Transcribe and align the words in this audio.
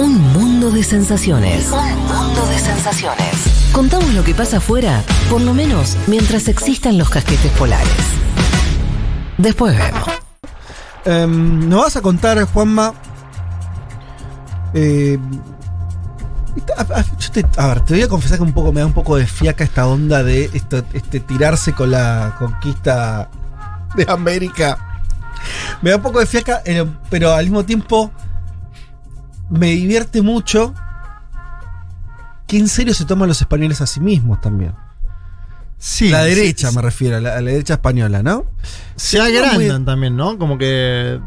Un 0.00 0.32
mundo 0.32 0.70
de 0.70 0.82
sensaciones. 0.82 1.66
Un 1.70 1.98
mundo 2.06 2.46
de 2.46 2.58
sensaciones. 2.58 3.70
Contamos 3.72 4.12
lo 4.14 4.24
que 4.24 4.34
pasa 4.34 4.56
afuera, 4.56 5.02
por 5.28 5.42
lo 5.42 5.52
menos 5.52 5.94
mientras 6.06 6.48
existan 6.48 6.96
los 6.96 7.10
casquetes 7.10 7.50
polares. 7.52 7.88
Después 9.36 9.76
vemos. 9.76 10.04
Em, 11.04 11.68
¿Nos 11.68 11.82
vas 11.82 11.96
a 11.96 12.00
contar, 12.00 12.42
Juanma? 12.44 12.94
eh, 14.72 15.18
a, 16.76 16.82
a- 17.00 17.04
yo 17.18 17.30
te, 17.32 17.44
a 17.56 17.66
ver, 17.68 17.80
te 17.82 17.94
voy 17.94 18.02
a 18.02 18.08
confesar 18.08 18.38
que 18.38 18.44
un 18.44 18.52
poco 18.52 18.72
me 18.72 18.80
da 18.80 18.86
un 18.86 18.92
poco 18.92 19.16
de 19.16 19.26
fiaca 19.26 19.64
esta 19.64 19.86
onda 19.86 20.22
de 20.22 20.48
esto, 20.54 20.82
este 20.94 21.20
tirarse 21.20 21.72
con 21.72 21.90
la 21.90 22.34
conquista 22.38 23.28
de 23.96 24.06
América. 24.08 24.78
Me 25.82 25.90
da 25.90 25.96
un 25.96 26.02
poco 26.02 26.20
de 26.20 26.26
fiaca, 26.26 26.62
eh, 26.64 26.86
pero 27.10 27.32
al 27.34 27.44
mismo 27.44 27.64
tiempo 27.64 28.10
me 29.50 29.68
divierte 29.68 30.22
mucho 30.22 30.74
que 32.46 32.58
en 32.58 32.68
serio 32.68 32.94
se 32.94 33.04
toman 33.04 33.28
los 33.28 33.40
españoles 33.40 33.80
a 33.80 33.86
sí 33.86 34.00
mismos 34.00 34.40
también. 34.40 34.74
Sí. 35.78 36.10
la 36.10 36.22
derecha, 36.24 36.68
sí. 36.70 36.76
me 36.76 36.82
refiero, 36.82 37.16
a 37.16 37.20
la, 37.20 37.36
a 37.36 37.40
la 37.40 37.50
derecha 37.52 37.74
española, 37.74 38.22
¿no? 38.22 38.44
Se 38.96 39.18
agrandan 39.20 39.78
muy- 39.78 39.84
también, 39.84 40.16
¿no? 40.16 40.38
Como 40.38 40.58
que. 40.58 41.18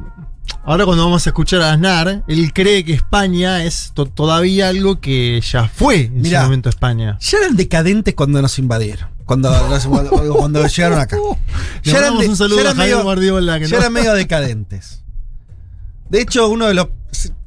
Ahora 0.65 0.85
cuando 0.85 1.03
vamos 1.05 1.25
a 1.25 1.29
escuchar 1.29 1.61
a 1.61 1.73
Aznar, 1.73 2.23
él 2.27 2.53
cree 2.53 2.85
que 2.85 2.93
España 2.93 3.63
es 3.63 3.91
to- 3.93 4.05
todavía 4.05 4.69
algo 4.69 4.99
que 5.01 5.41
ya 5.41 5.67
fue 5.67 6.05
en 6.05 6.21
Mirá. 6.21 6.39
su 6.41 6.45
momento 6.45 6.69
España. 6.69 7.17
Ya 7.19 7.37
eran 7.39 7.55
decadentes 7.55 8.13
cuando 8.13 8.41
nos 8.41 8.59
invadieron. 8.59 9.09
Cuando, 9.25 9.49
nos- 9.69 9.87
cuando, 9.87 10.11
cuando 10.35 10.65
llegaron 10.67 10.99
acá. 10.99 11.17
Le 11.17 11.91
Ya 11.91 11.97
eran, 11.97 12.01
mandamos 12.13 12.21
de- 12.23 12.29
un 12.29 12.37
saludo 12.37 12.63
ya 12.63 12.71
a 12.71 12.73
medio, 12.75 13.03
Guardiola, 13.03 13.59
que 13.59 13.65
ya 13.65 13.71
no- 13.71 13.81
eran 13.81 13.93
medio 13.93 14.13
decadentes. 14.13 15.03
De 16.09 16.21
hecho, 16.21 16.47
uno 16.49 16.67
de 16.67 16.73
los. 16.75 16.87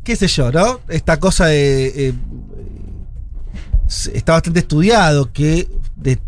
¿Qué 0.07 0.15
sé 0.15 0.29
yo, 0.29 0.53
no? 0.53 0.81
Esta 0.89 1.19
cosa 1.19 1.47
de. 1.47 2.09
eh, 2.09 2.15
está 4.15 4.35
bastante 4.35 4.61
estudiado 4.61 5.33
que 5.33 5.69
de, 5.97 6.19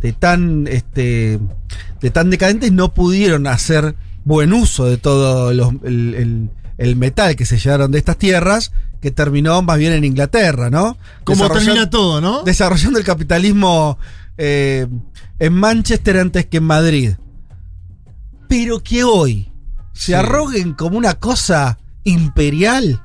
de 0.00 0.12
tan. 0.12 0.66
Este, 0.68 1.40
de 2.00 2.10
tan 2.10 2.30
decadentes 2.30 2.70
no 2.70 2.94
pudieron 2.94 3.48
hacer 3.48 3.96
buen 4.24 4.52
uso 4.52 4.84
de 4.84 4.96
todo 4.96 5.52
los- 5.52 5.74
el, 5.82 6.14
el- 6.14 6.50
el 6.78 6.94
metal 6.94 7.34
que 7.36 7.46
se 7.46 7.58
llevaron 7.58 7.90
de 7.90 7.98
estas 7.98 8.16
tierras, 8.18 8.70
que 9.00 9.10
terminó 9.10 9.60
más 9.62 9.78
bien 9.78 9.92
en 9.94 10.04
Inglaterra, 10.04 10.68
¿no? 10.70 10.96
Como 11.24 11.48
termina 11.50 11.88
todo, 11.90 12.20
¿no? 12.20 12.42
desarrollando 12.44 12.98
el 12.98 13.04
capitalismo 13.04 13.98
eh, 14.38 14.86
en 15.38 15.52
Manchester 15.54 16.18
antes 16.18 16.44
que 16.46 16.58
en 16.58 16.64
Madrid. 16.64 17.12
Pero 18.48 18.82
que 18.82 19.02
hoy 19.04 19.50
se 19.94 20.06
Sí. 20.08 20.12
arroguen 20.14 20.74
como 20.74 20.98
una 20.98 21.14
cosa 21.14 21.78
imperial 22.04 23.02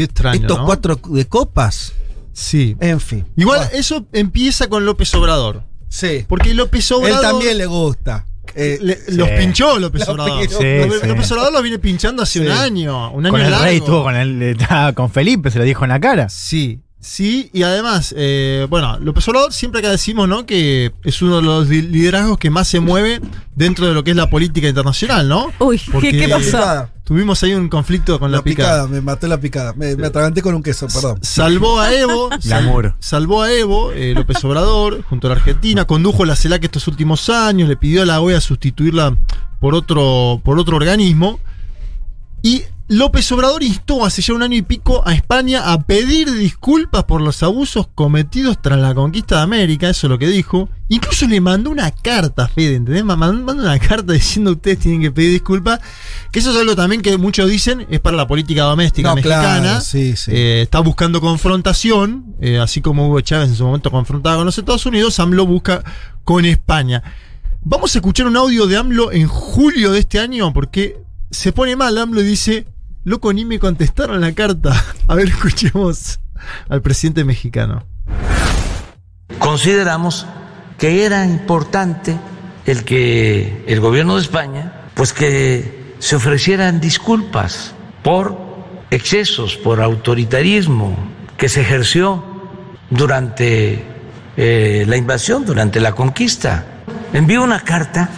Qué 0.00 0.12
extraño. 0.12 0.40
estos 0.42 0.58
¿no? 0.58 0.64
cuatro 0.66 1.00
de 1.10 1.26
copas. 1.26 1.92
Sí. 2.32 2.76
En 2.80 3.00
fin. 3.00 3.26
Igual 3.36 3.58
Bueno, 3.60 3.72
eso 3.78 4.06
empieza 4.12 4.68
con 4.68 4.84
López 4.86 5.14
Obrador. 5.14 5.62
sí. 5.88 6.24
Porque 6.28 6.54
López 6.54 6.90
Él 6.90 6.96
Obrador. 6.98 7.20
también 7.22 7.58
le 7.58 7.66
gusta. 7.66 8.26
Eh, 8.54 8.78
le- 8.80 8.98
Los 9.08 9.28
pinchó 9.30 9.78
López 9.78 10.08
Obrador. 10.08 10.42
Sí, 10.48 10.54
López, 10.54 11.00
sí. 11.02 11.06
López 11.06 11.30
Obrador 11.32 11.52
los 11.52 11.62
viene 11.62 11.78
pinchando 11.78 12.22
hace 12.22 12.40
Sí. 12.40 12.44
un 12.46 12.50
año. 12.50 13.10
Un 13.12 13.26
año 13.26 13.32
Con 13.32 13.40
el 13.42 13.50
largo. 13.50 13.64
rey 13.64 13.76
estuvo 13.76 14.02
con, 14.02 14.16
el, 14.16 14.42
estaba 14.58 14.92
con 14.92 15.10
Felipe, 15.10 15.50
se 15.50 15.58
lo 15.58 15.64
dijo 15.64 15.84
en 15.84 15.90
la 15.90 16.00
cara. 16.00 16.28
Sí, 16.28 16.80
sí, 16.98 17.48
y 17.52 17.62
además, 17.62 18.12
eh, 18.16 18.66
bueno, 18.68 18.98
López 18.98 19.26
Obrador 19.28 19.52
siempre 19.52 19.82
que 19.82 19.88
decimos, 19.88 20.28
¿no? 20.28 20.46
Que 20.46 20.90
es 21.04 21.22
uno 21.22 21.36
de 21.36 21.42
los 21.42 21.68
li- 21.68 21.82
liderazgos 21.82 22.38
que 22.38 22.50
más 22.50 22.66
se 22.66 22.80
mueve 22.80 23.20
dentro 23.54 23.86
de 23.86 23.94
lo 23.94 24.02
que 24.02 24.10
es 24.10 24.16
la 24.16 24.28
política 24.30 24.66
internacional, 24.68 25.28
¿no? 25.28 25.52
Uy, 25.60 25.80
Porque- 25.92 26.10
¿qué, 26.12 26.26
qué 26.26 26.34
picada. 26.36 26.90
Tuvimos 27.10 27.42
ahí 27.42 27.54
un 27.54 27.68
conflicto 27.68 28.20
con 28.20 28.30
la, 28.30 28.36
La 28.38 28.44
picada, 28.44 28.84
picada. 28.84 28.86
me 28.86 29.00
maté 29.00 29.26
la 29.26 29.40
picada. 29.40 29.72
Me, 29.72 29.96
me 29.96 30.06
atraganté 30.06 30.42
con 30.42 30.54
un 30.54 30.62
queso, 30.62 30.86
perdón. 30.86 31.18
Salvó 31.22 31.80
a 31.80 31.92
Evo, 31.92 32.30
sal- 32.40 32.94
salvó 33.00 33.42
a 33.42 33.52
Evo, 33.52 33.90
eh, 33.90 34.14
López 34.14 34.44
Obrador, 34.44 35.02
junto 35.02 35.26
a 35.26 35.30
la 35.30 35.34
Argentina, 35.34 35.86
condujo 35.86 36.24
la 36.24 36.36
CELAC 36.36 36.62
estos 36.62 36.86
últimos 36.86 37.28
años, 37.28 37.68
le 37.68 37.76
pidió 37.76 38.02
a 38.02 38.06
la 38.06 38.20
OEA 38.20 38.40
sustituirla 38.40 39.16
por 39.58 39.74
otro, 39.74 40.40
por 40.44 40.60
otro 40.60 40.76
organismo. 40.76 41.40
Y 42.42 42.62
López 42.92 43.30
Obrador 43.30 43.62
instó 43.62 44.04
hace 44.04 44.20
ya 44.20 44.34
un 44.34 44.42
año 44.42 44.56
y 44.56 44.62
pico 44.62 45.02
a 45.06 45.14
España 45.14 45.72
a 45.72 45.80
pedir 45.82 46.28
disculpas 46.32 47.04
por 47.04 47.20
los 47.20 47.40
abusos 47.44 47.86
cometidos 47.94 48.60
tras 48.60 48.80
la 48.80 48.96
conquista 48.96 49.36
de 49.36 49.42
América, 49.42 49.88
eso 49.88 50.08
es 50.08 50.10
lo 50.10 50.18
que 50.18 50.26
dijo. 50.26 50.68
Incluso 50.88 51.28
le 51.28 51.40
mandó 51.40 51.70
una 51.70 51.92
carta, 51.92 52.48
Fede, 52.48 52.74
¿entendés? 52.74 53.04
Ma- 53.04 53.14
Mandó 53.14 53.52
una 53.52 53.78
carta 53.78 54.12
diciendo 54.12 54.50
ustedes 54.50 54.80
tienen 54.80 55.02
que 55.02 55.12
pedir 55.12 55.30
disculpas. 55.30 55.78
Que 56.32 56.40
eso 56.40 56.50
es 56.50 56.56
algo 56.56 56.74
también 56.74 57.00
que 57.00 57.16
muchos 57.16 57.48
dicen 57.48 57.86
es 57.90 58.00
para 58.00 58.16
la 58.16 58.26
política 58.26 58.62
doméstica 58.64 59.10
No, 59.10 59.14
mexicana. 59.14 59.60
claro, 59.60 59.80
sí, 59.82 60.16
sí. 60.16 60.32
Eh, 60.34 60.62
está 60.62 60.80
buscando 60.80 61.20
confrontación, 61.20 62.34
eh, 62.40 62.58
así 62.58 62.80
como 62.80 63.06
Hugo 63.06 63.20
Chávez 63.20 63.50
en 63.50 63.54
su 63.54 63.64
momento 63.64 63.92
confrontaba 63.92 64.38
con 64.38 64.46
los 64.46 64.58
Estados 64.58 64.84
Unidos, 64.84 65.20
AMLO 65.20 65.46
busca 65.46 65.84
con 66.24 66.44
España. 66.44 67.04
Vamos 67.62 67.94
a 67.94 67.98
escuchar 67.98 68.26
un 68.26 68.36
audio 68.36 68.66
de 68.66 68.76
AMLO 68.76 69.12
en 69.12 69.28
julio 69.28 69.92
de 69.92 70.00
este 70.00 70.18
año 70.18 70.52
porque 70.52 70.98
se 71.30 71.52
pone 71.52 71.76
mal 71.76 71.96
AMLO 71.96 72.20
y 72.20 72.24
dice, 72.24 72.66
loco, 73.04 73.32
ni 73.32 73.44
me 73.44 73.58
contestaron 73.58 74.20
la 74.20 74.32
carta. 74.32 74.72
A 75.08 75.14
ver, 75.14 75.28
escuchemos 75.28 76.20
al 76.68 76.82
presidente 76.82 77.24
mexicano. 77.24 77.84
consideramos 79.38 80.26
que 80.78 81.04
era 81.04 81.26
importante 81.26 82.16
el 82.64 82.84
que 82.84 83.64
el 83.66 83.80
gobierno 83.80 84.16
de 84.16 84.22
España, 84.22 84.72
pues 84.94 85.12
que 85.12 85.94
se 85.98 86.16
ofrecieran 86.16 86.80
disculpas 86.80 87.74
por 88.02 88.36
excesos, 88.90 89.56
por 89.56 89.80
autoritarismo 89.80 90.96
que 91.36 91.48
se 91.48 91.60
ejerció 91.60 92.24
durante 92.90 93.84
eh, 94.36 94.84
la 94.86 94.96
invasión, 94.96 95.44
durante 95.44 95.80
la 95.80 95.92
conquista. 95.92 96.64
Envió 97.12 97.42
una 97.42 97.60
carta 97.60 98.08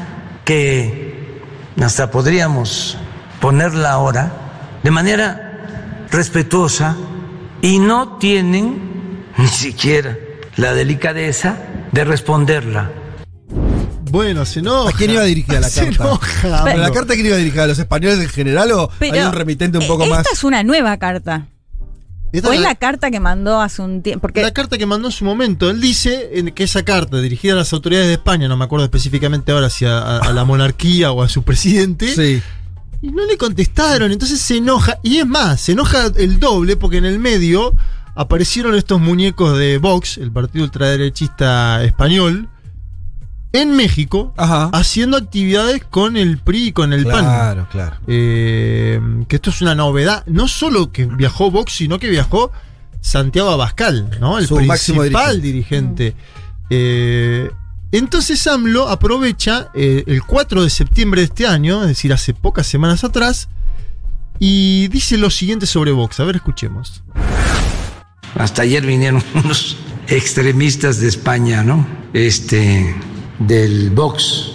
que 0.45 1.41
hasta 1.81 2.11
podríamos 2.11 2.97
ponerla 3.41 3.93
ahora 3.93 4.42
de 4.83 4.91
manera 4.91 6.07
respetuosa 6.11 6.97
y 7.61 7.79
no 7.79 8.19
tienen 8.19 9.23
ni 9.39 9.47
siquiera 9.49 10.17
la 10.57 10.75
delicadeza 10.75 11.57
de 11.93 12.05
responderla. 12.05 12.91
Bueno, 14.11 14.45
se 14.45 14.59
enoja. 14.61 14.91
¿A 14.91 14.93
quién 14.93 15.11
iba 15.13 15.23
dirigida 15.25 15.61
la 15.61 15.69
Se 15.71 15.87
carta? 15.87 16.05
enoja, 16.05 16.29
¿Pero 16.43 16.57
AMLO. 16.57 16.77
la 16.83 16.91
carta 16.91 17.15
quién 17.15 17.27
iba 17.27 17.37
dirigida 17.37 17.65
a 17.65 17.67
los 17.67 17.79
españoles 17.79 18.19
en 18.21 18.29
general 18.29 18.71
o 18.73 18.91
Pero, 18.99 19.15
hay 19.15 19.21
un 19.21 19.33
remitente 19.33 19.79
un 19.79 19.87
poco 19.87 20.05
eh, 20.05 20.11
más? 20.11 20.19
Esta 20.21 20.33
es 20.33 20.45
una 20.45 20.63
nueva 20.63 20.97
carta. 20.99 21.47
Esta 22.33 22.49
O 22.49 22.53
es 22.53 22.59
es 22.59 22.63
la- 22.63 22.71
la 22.71 22.75
carta 22.75 23.11
que 23.11 23.21
mandó 23.21 23.61
hace 23.61 23.81
un 23.83 24.03
tiempo. 24.03 24.23
Porque 24.23 24.43
la 24.43 24.53
carta 24.53 24.77
que 24.79 24.85
mandó 24.87 25.09
en 25.09 25.13
su 25.13 25.25
momento, 25.25 25.71
él 25.71 25.81
dice 25.81 26.31
en 26.35 26.51
que 26.51 26.65
esa 26.65 26.83
carta 26.83 27.21
dirigida 27.21 27.53
a 27.55 27.57
las 27.57 27.73
autoridades 27.73 28.09
de 28.09 28.15
España, 28.15 28.49
no 28.49 28.57
me 28.57 28.65
acuerdo 28.65 28.85
específicamente 28.85 29.53
ahora 29.53 29.71
si 29.71 29.85
a, 29.87 29.99
a- 29.99 30.19
a 30.19 30.33
la 30.33 30.45
monarquía 30.45 31.13
o 31.13 31.23
a 31.23 31.29
su 31.29 31.43
presidente, 31.43 32.15
Sí. 32.15 32.43
Y 33.03 33.11
no 33.11 33.27
le 33.27 33.37
contestaron, 33.37 34.13
entonces 34.13 34.41
se 34.41 34.59
enoja, 34.59 34.99
y 35.03 35.19
es 35.19 35.27
más, 35.27 35.61
se 35.61 35.73
enoja 35.73 36.07
el 36.17 36.39
doble 36.39 36.77
porque 36.77 36.99
en 36.99 37.05
el 37.05 37.19
medio 37.19 37.75
aparecieron 38.15 38.77
estos 38.77 39.01
muñecos 39.01 39.59
de 39.59 39.79
Vox, 39.79 40.19
el 40.19 40.31
partido 40.31 40.65
ultraderechista 40.65 41.83
español, 41.85 42.49
en 43.53 43.77
México, 43.77 44.33
Ajá. 44.37 44.71
haciendo 44.73 45.17
actividades 45.17 45.85
con 45.85 46.17
el 46.17 46.39
PRI 46.39 46.69
y 46.69 46.73
con 46.73 46.93
el 46.93 47.05
PAN. 47.05 47.25
Claro, 47.25 47.69
claro. 47.71 47.97
Eh, 48.07 48.99
que 49.29 49.37
esto 49.37 49.51
es 49.51 49.61
una 49.61 49.75
novedad. 49.75 50.25
No 50.27 50.49
solo 50.49 50.91
que 50.91 51.05
viajó 51.05 51.51
Vox, 51.51 51.75
sino 51.75 51.99
que 51.99 52.09
viajó 52.09 52.51
Santiago 53.03 53.51
Abascal, 53.51 54.19
¿no? 54.21 54.39
El 54.39 54.47
Su 54.47 54.59
máximo 54.61 55.01
principal 55.01 55.43
dirigente. 55.43 56.15
Eh, 56.71 57.51
entonces 57.99 58.47
AMLO 58.47 58.89
aprovecha 58.89 59.69
eh, 59.75 60.05
el 60.07 60.23
4 60.23 60.63
de 60.63 60.71
septiembre 60.71 61.21
de 61.21 61.27
este 61.27 61.47
año, 61.47 61.83
es 61.83 61.89
decir, 61.89 62.13
hace 62.13 62.35
pocas 62.35 62.67
semanas 62.67 63.05
atrás, 63.05 63.49
y 64.39 64.89
dice 64.89 65.19
lo 65.19 65.31
siguiente 65.31 65.67
sobre 65.67 65.93
Vox. 65.93 66.19
A 66.21 66.25
ver, 66.25 66.37
escuchemos. 66.37 67.05
Hasta 68.35 68.63
ayer 68.63 68.85
vinieron 68.85 69.23
unos 69.35 69.77
extremistas 70.09 71.01
de 71.01 71.09
España, 71.09 71.63
¿no? 71.63 71.87
Este, 72.13 72.95
del 73.39 73.91
Vox. 73.91 74.53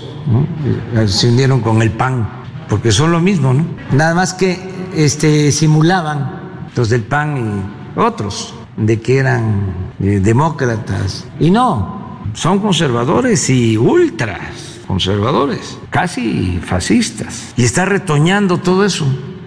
Eh, 0.96 1.08
Se 1.08 1.30
unieron 1.30 1.62
con 1.62 1.82
el 1.82 1.92
PAN, 1.92 2.28
porque 2.68 2.92
son 2.92 3.12
lo 3.12 3.22
mismo, 3.22 3.54
¿no? 3.54 3.66
Nada 3.92 4.14
más 4.14 4.34
que 4.34 4.60
este, 4.96 5.52
simulaban 5.52 6.70
los 6.76 6.90
del 6.90 7.04
PAN 7.04 7.72
y 7.96 8.00
otros 8.00 8.54
de 8.78 9.00
que 9.00 9.18
eran 9.18 9.94
eh, 10.00 10.20
demócratas. 10.22 11.26
Y 11.40 11.50
no, 11.50 11.97
son 12.34 12.60
conservadores 12.60 13.50
y 13.50 13.78
ultras 13.78 14.78
conservadores, 14.88 15.78
casi 15.90 16.60
fascistas. 16.64 17.54
Y 17.58 17.64
está 17.64 17.86
retoñando 17.86 18.58
todo 18.58 18.86
eso 18.86 19.06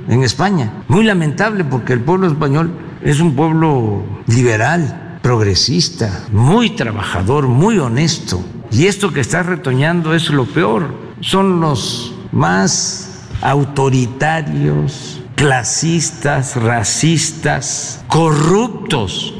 en 0.08 0.22
España. 0.22 0.70
Muy 0.88 1.04
lamentable 1.04 1.64
porque 1.64 1.94
el 1.94 2.00
pueblo 2.00 2.28
español 2.28 2.70
es 3.02 3.20
un 3.20 3.34
pueblo 3.34 4.04
liberal, 4.26 5.18
progresista, 5.22 6.26
muy 6.30 6.70
trabajador, 6.70 7.48
muy 7.48 7.78
honesto. 7.78 8.42
Y 8.70 8.86
esto 8.86 9.12
que 9.12 9.20
está 9.20 9.42
retoñando 9.42 10.14
es 10.14 10.30
lo 10.30 10.44
peor. 10.44 10.94
Son 11.20 11.60
los 11.60 12.14
más 12.32 13.26
autoritarios, 13.40 15.22
clasistas, 15.34 16.56
racistas, 16.56 18.04
corruptos. 18.06 19.34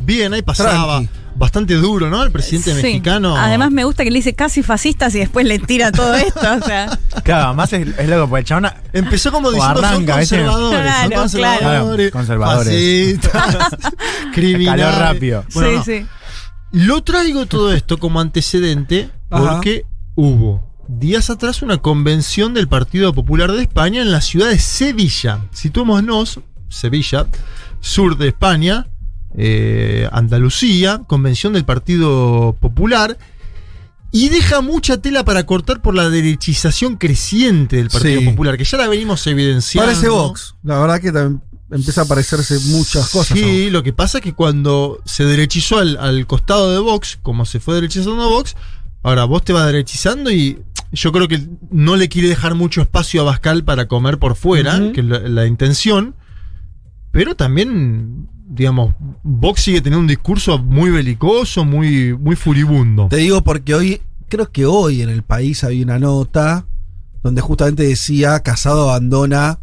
Bien, 0.00 0.34
ahí 0.34 0.42
pasaba. 0.42 0.98
Tranqui. 0.98 1.25
Bastante 1.38 1.74
duro, 1.74 2.08
¿no? 2.08 2.22
El 2.22 2.30
presidente 2.32 2.70
Sí. 2.74 2.82
mexicano. 2.82 3.36
Además 3.36 3.70
me 3.70 3.84
gusta 3.84 4.04
que 4.04 4.10
le 4.10 4.18
dice 4.18 4.34
casi 4.34 4.62
fascistas 4.62 5.14
y 5.14 5.18
después 5.18 5.46
le 5.46 5.58
tira 5.58 5.92
todo 5.92 6.14
esto. 6.14 6.40
O 6.40 6.64
sea, 6.66 6.98
Claro, 7.24 7.46
además 7.48 7.72
es, 7.72 7.86
es 7.98 8.08
loco, 8.08 8.28
porque 8.28 8.40
el 8.40 8.46
chabón. 8.46 8.70
Empezó 8.92 9.30
como 9.32 9.50
diciendo 9.50 9.80
arranca, 9.80 10.14
son 10.14 10.16
conservadores, 10.46 10.92
son 11.02 11.10
conservadores, 11.12 12.10
claro. 12.10 12.12
Conservadores. 12.12 13.20
fascistas, 13.20 13.68
criminales. 14.34 14.84
Calor 14.86 15.00
rápido. 15.00 15.44
Bueno, 15.54 15.70
sí, 15.70 15.76
no. 15.76 15.84
sí. 15.84 16.06
Lo 16.72 17.02
traigo 17.02 17.46
todo 17.46 17.72
esto 17.72 17.98
como 17.98 18.20
antecedente 18.20 19.10
Ajá. 19.30 19.42
porque 19.56 19.84
hubo 20.14 20.64
días 20.88 21.30
atrás 21.30 21.62
una 21.62 21.78
convención 21.78 22.54
del 22.54 22.68
Partido 22.68 23.12
Popular 23.14 23.52
de 23.52 23.62
España 23.62 24.02
en 24.02 24.10
la 24.12 24.20
ciudad 24.20 24.48
de 24.48 24.58
Sevilla. 24.58 25.40
Situémonos, 25.52 26.40
Sevilla, 26.68 27.26
sur 27.80 28.16
de 28.18 28.28
España, 28.28 28.88
eh, 29.36 30.08
Andalucía, 30.12 31.02
convención 31.06 31.52
del 31.52 31.64
Partido 31.64 32.56
Popular. 32.60 33.18
Y 34.12 34.28
deja 34.30 34.60
mucha 34.62 34.96
tela 34.98 35.24
para 35.24 35.44
cortar 35.44 35.82
por 35.82 35.94
la 35.94 36.08
derechización 36.08 36.96
creciente 36.96 37.76
del 37.76 37.88
Partido 37.90 38.20
Sí. 38.20 38.26
Popular, 38.28 38.56
que 38.56 38.64
ya 38.64 38.78
la 38.78 38.88
venimos 38.88 39.26
evidenciando. 39.26 39.88
Parece 39.90 40.08
Vox. 40.08 40.54
La 40.62 40.78
verdad 40.78 41.00
que 41.00 41.12
también 41.12 41.42
empieza 41.70 42.02
a 42.02 42.04
parecerse 42.06 42.58
muchas 42.70 43.10
cosas. 43.10 43.36
Sí, 43.36 43.68
lo 43.68 43.82
que 43.82 43.92
pasa 43.92 44.18
es 44.18 44.24
que 44.24 44.32
cuando 44.32 45.02
se 45.04 45.24
derechizó 45.24 45.78
al, 45.78 45.98
al 45.98 46.26
costado 46.26 46.70
de 46.72 46.78
Vox, 46.78 47.18
como 47.22 47.44
se 47.44 47.60
fue 47.60 47.74
derechizando 47.74 48.30
Vox, 48.30 48.54
ahora 49.02 49.24
vos 49.24 49.44
te 49.44 49.52
vas 49.52 49.66
derechizando 49.66 50.30
y 50.30 50.60
yo 50.92 51.12
creo 51.12 51.28
que 51.28 51.44
no 51.70 51.96
le 51.96 52.08
quiere 52.08 52.28
dejar 52.28 52.54
mucho 52.54 52.80
espacio 52.80 53.20
a 53.20 53.24
Bascal 53.24 53.64
para 53.64 53.86
comer 53.88 54.18
por 54.18 54.36
fuera, 54.36 54.92
que 54.94 55.00
es 55.00 55.06
la, 55.06 55.18
la 55.18 55.46
intención, 55.46 56.14
pero 57.10 57.34
también, 57.34 58.28
digamos, 58.48 58.94
Vox 59.22 59.62
sigue 59.62 59.80
teniendo 59.80 60.00
un 60.00 60.06
discurso 60.06 60.58
muy 60.58 60.90
belicoso, 60.90 61.64
muy, 61.64 62.14
muy 62.16 62.36
furibundo. 62.36 63.08
Te 63.08 63.16
digo 63.16 63.42
porque 63.42 63.74
hoy, 63.74 64.00
creo 64.28 64.50
que 64.50 64.66
hoy 64.66 65.02
en 65.02 65.08
el 65.08 65.22
país 65.22 65.64
había 65.64 65.84
una 65.84 65.98
nota 65.98 66.66
donde 67.22 67.40
justamente 67.40 67.82
decía 67.82 68.40
Casado 68.40 68.88
abandona 68.88 69.58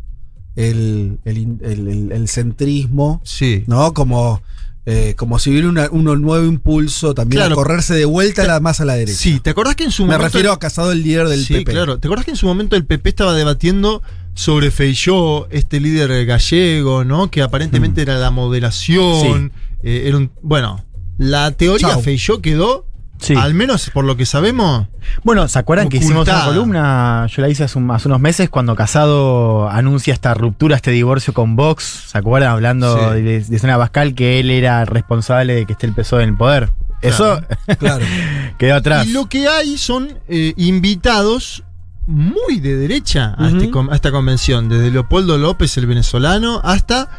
el, 0.56 1.19
el 1.24 2.27
centrismo, 2.27 3.21
Sí. 3.24 3.63
¿no? 3.68 3.94
Como, 3.94 4.41
eh, 4.85 5.15
como 5.18 5.39
si 5.39 5.50
hubiera 5.50 5.69
una- 5.69 5.89
un 5.89 6.03
nuevo 6.03 6.45
impulso 6.45 7.13
también 7.13 7.39
Claro. 7.39 7.53
a 7.53 7.56
correrse 7.56 7.94
de 7.95 8.06
vuelta 8.06 8.44
a 8.44 8.47
la, 8.47 8.59
más 8.59 8.81
a 8.81 8.85
la 8.85 8.95
derecha. 8.95 9.18
Sí, 9.18 9.39
¿te 9.39 9.50
acordás 9.51 9.75
que 9.75 9.85
en 9.85 9.91
su 9.91 10.03
Me 10.03 10.07
momento... 10.09 10.25
refiero 10.25 10.51
a 10.51 10.59
Casado, 10.59 10.91
el 10.91 11.01
líder 11.03 11.27
del 11.30 11.44
sí, 11.45 11.53
PP. 11.56 11.71
claro. 11.71 12.00
¿Te 12.00 12.07
acordás 12.07 12.25
que 12.25 12.31
en 12.31 12.38
su 12.38 12.45
momento 12.45 12.75
el 12.75 12.85
PP 12.85 13.09
estaba 13.09 13.33
debatiendo 13.33 14.01
sobre 14.33 14.71
Feijó, 14.71 15.47
este 15.51 15.80
líder 15.80 16.25
gallego, 16.25 17.03
¿no? 17.03 17.30
Que 17.30 17.41
aparentemente 17.41 18.01
Mm. 18.01 18.09
era 18.09 18.18
la 18.18 18.31
moderación. 18.31 19.51
eh, 19.83 20.03
era 20.07 20.15
un- 20.18 20.31
bueno, 20.41 20.83
la 21.18 21.51
teoría 21.51 21.89
Chau. 21.89 22.01
Feijó 22.01 22.41
quedó, 22.41 22.88
Sí. 23.19 23.35
al 23.35 23.53
menos 23.53 23.89
por 23.91 24.06
lo 24.06 24.15
que 24.18 24.25
sabemos, 24.25 24.88
Bueno, 25.24 25.47
¿se 25.50 25.59
acuerdan 25.59 25.89
que 25.89 25.97
hicimos 25.97 26.25
una 26.27 26.45
columna? 26.45 27.27
Yo 27.30 27.41
la 27.41 27.50
hice 27.50 27.65
hace, 27.65 27.77
un- 27.77 27.91
hace 27.91 28.07
unos 28.07 28.19
meses 28.21 28.50
cuando 28.50 28.75
Casado 28.75 29.69
anuncia 29.69 30.13
esta 30.13 30.33
ruptura, 30.33 30.77
este 30.77 30.91
divorcio 30.91 31.33
con 31.33 31.56
Vox. 31.57 31.83
¿Se 32.07 32.18
acuerdan? 32.18 32.51
Hablando 32.51 33.13
Sí. 33.13 33.21
de, 33.21 33.44
de 33.44 33.59
Zona 33.59 33.75
Bascal 33.77 34.15
que 34.15 34.39
él 34.39 34.50
era 34.50 34.85
responsable 34.85 35.53
de 35.56 35.65
que 35.65 35.74
esté 35.74 35.85
el 35.88 35.94
PSOE 35.94 36.24
en 36.24 36.30
el 36.30 36.38
poder. 36.38 36.69
Eso 37.01 37.41
Claro. 37.80 38.06
quedó 38.57 38.75
atrás. 38.75 39.06
Y 39.06 39.12
lo 39.12 39.27
que 39.27 39.47
hay 39.50 39.77
son 39.77 40.18
eh, 40.30 40.53
invitados 40.56 41.63
muy 42.07 42.59
de 42.59 42.75
derecha 42.75 43.33
a, 43.38 43.47
este 43.50 43.71
a 43.91 43.95
esta 43.95 44.11
convención, 44.11 44.69
desde 44.69 44.91
Leopoldo 44.91 45.38
López, 45.38 45.77
el 45.77 45.85
venezolano, 45.88 46.59
hasta 46.63 47.09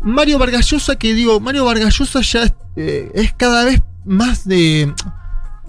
Mario 0.00 0.38
Vargas 0.38 0.70
Llosa, 0.70 0.96
que 0.96 1.14
digo, 1.14 1.40
Mario 1.40 1.64
Vargas 1.64 1.98
Llosa 1.98 2.20
ya 2.20 2.44
es, 2.44 2.54
eh, 2.76 3.10
es 3.14 3.32
cada 3.34 3.64
vez 3.64 3.82
más 4.04 4.46
de... 4.46 4.92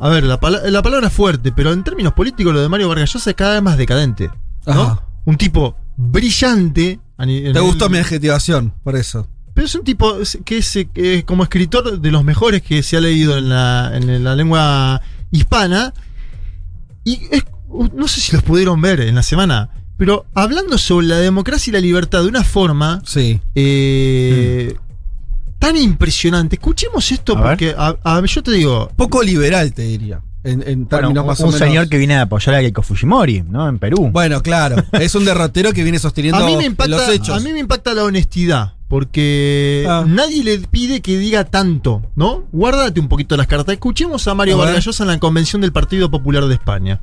A 0.02 0.08
ver, 0.10 0.24
la, 0.24 0.40
pala- 0.40 0.62
la 0.70 0.82
palabra 0.82 1.10
fuerte, 1.10 1.52
pero 1.52 1.74
en 1.74 1.84
términos 1.84 2.14
políticos 2.14 2.54
lo 2.54 2.62
de 2.62 2.70
Mario 2.70 2.88
Vargas 2.88 3.12
Llosa 3.14 3.32
es 3.32 3.36
cada 3.36 3.54
vez 3.56 3.64
más 3.64 3.78
decadente. 3.78 4.30
¿no? 4.66 4.72
Ajá. 4.82 5.04
Un 5.26 5.36
tipo 5.38 5.76
brillante. 5.98 7.00
Te 7.18 7.48
el- 7.50 7.62
gustó 7.62 7.90
mi 7.90 7.98
adjetivación, 7.98 8.74
por 8.84 8.96
eso. 8.96 9.28
pero 9.54 9.66
es 9.68 9.76
un 9.76 9.84
tipo 9.84 10.16
que 10.46 10.58
es, 10.60 10.78
que 10.94 11.16
es 11.16 11.24
como 11.26 11.44
escritor 11.44 12.00
de 12.00 12.12
los 12.12 12.24
mejores 12.24 12.62
que 12.62 12.82
se 12.84 12.96
ha 12.96 13.02
leído 13.02 13.38
en 13.38 13.50
la, 13.50 13.92
en 13.94 14.24
la 14.24 14.36
lengua 14.36 15.02
hispana. 15.32 15.94
Y 17.04 17.20
es- 17.32 17.44
no 17.94 18.08
sé 18.08 18.22
si 18.22 18.34
los 18.34 18.44
pudieron 18.44 18.82
ver 18.82 19.00
en 19.02 19.16
la 19.16 19.24
semana, 19.24 19.70
pero 19.98 20.26
hablando 20.34 20.78
sobre 20.78 21.08
la 21.08 21.18
democracia 21.18 21.72
y 21.72 21.74
la 21.74 21.80
libertad 21.82 22.22
de 22.24 22.28
una 22.30 22.44
forma 22.44 23.02
Sí. 23.06 23.40
eh, 23.56 24.76
tan 25.60 25.76
impresionante. 25.78 26.56
Escuchemos 26.56 27.12
esto 27.12 27.38
A 27.38 27.44
porque 27.44 27.76
a- 27.78 27.96
a- 28.04 28.26
yo 28.26 28.42
te 28.44 28.52
digo, 28.52 28.90
Poco 28.96 29.22
liberal, 29.24 29.74
te 29.74 29.84
diría. 29.84 30.22
En, 30.42 30.62
en 30.66 30.86
Bueno, 30.86 30.88
términos 30.88 31.22
un, 31.24 31.28
más 31.28 31.40
o 31.42 31.44
un 31.48 31.50
menos. 31.54 31.68
señor 31.68 31.90
que 31.90 31.98
viene 31.98 32.16
a 32.16 32.22
apoyar 32.22 32.56
a 32.56 32.60
Keiko 32.62 32.82
Fujimori, 32.82 33.44
¿no? 33.50 33.68
En 33.68 33.78
Perú. 33.78 34.10
Bueno, 34.14 34.42
claro. 34.42 34.78
Es 34.94 35.14
un 35.16 35.26
derrotero 35.26 35.74
que 35.74 35.84
viene 35.84 36.00
sosteniendo 36.00 36.42
a 36.42 36.46
mí, 36.46 36.54
me 36.54 36.64
los 36.64 36.66
impacta, 36.66 37.12
hechos. 37.14 37.36
a 37.36 37.40
mí 37.42 37.52
me 37.52 37.60
impacta 37.60 37.94
la 37.94 38.06
honestidad. 38.06 38.74
Porque 38.88 39.86
Ah. 39.88 40.06
nadie 40.08 40.44
le 40.44 40.58
pide 40.60 41.02
que 41.02 41.18
diga 41.18 41.44
tanto, 41.44 42.02
¿no? 42.16 42.46
Guárdate 42.54 43.00
un 43.02 43.10
poquito 43.10 43.36
las 43.38 43.48
cartas. 43.48 43.74
Escuchemos 43.74 44.26
a 44.30 44.34
Mario. 44.34 44.58
Vargas 44.58 44.86
Llosa 44.86 45.04
en 45.04 45.10
la 45.10 45.20
convención 45.20 45.62
del 45.62 45.74
Partido 45.74 46.10
Popular 46.10 46.46
de 46.48 46.54
España. 46.56 47.02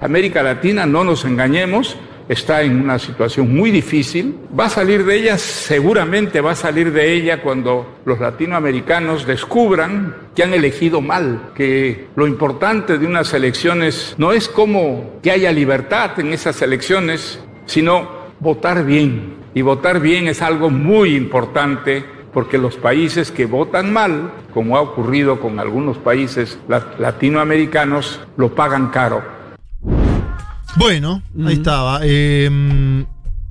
América 0.00 0.42
Latina, 0.42 0.86
no 0.86 1.04
nos 1.04 1.24
engañemos, 1.24 1.96
está 2.28 2.62
en 2.62 2.80
una 2.80 2.98
situación 2.98 3.54
muy 3.54 3.70
difícil. 3.70 4.36
Va 4.58 4.66
a 4.66 4.70
salir 4.70 5.04
de 5.04 5.16
ella, 5.16 5.38
seguramente 5.38 6.40
va 6.40 6.52
a 6.52 6.56
salir 6.56 6.92
de 6.92 7.12
ella 7.14 7.42
cuando 7.42 8.00
los 8.04 8.20
latinoamericanos 8.20 9.26
descubran 9.26 10.14
que 10.34 10.42
han 10.42 10.52
elegido 10.52 11.00
mal, 11.00 11.52
que 11.54 12.08
lo 12.16 12.26
importante 12.26 12.98
de 12.98 13.06
unas 13.06 13.32
elecciones 13.32 14.14
no 14.18 14.32
es 14.32 14.48
como 14.48 15.18
que 15.22 15.30
haya 15.30 15.52
libertad 15.52 16.18
en 16.20 16.32
esas 16.32 16.60
elecciones, 16.62 17.40
sino 17.66 18.08
votar 18.40 18.84
bien. 18.84 19.36
Y 19.54 19.62
votar 19.62 20.00
bien 20.00 20.28
es 20.28 20.42
algo 20.42 20.68
muy 20.68 21.16
importante 21.16 22.15
porque 22.36 22.58
los 22.58 22.74
países 22.76 23.30
que 23.30 23.46
votan 23.46 23.90
mal, 23.94 24.30
como 24.52 24.76
ha 24.76 24.82
ocurrido 24.82 25.40
con 25.40 25.58
algunos 25.58 25.96
países 25.96 26.58
la- 26.68 26.92
latinoamericanos, 26.98 28.20
lo 28.36 28.54
pagan 28.54 28.88
caro. 28.90 29.22
Bueno, 30.76 31.22
ahí 31.46 31.54
estaba. 31.54 32.00
Eh, 32.02 32.50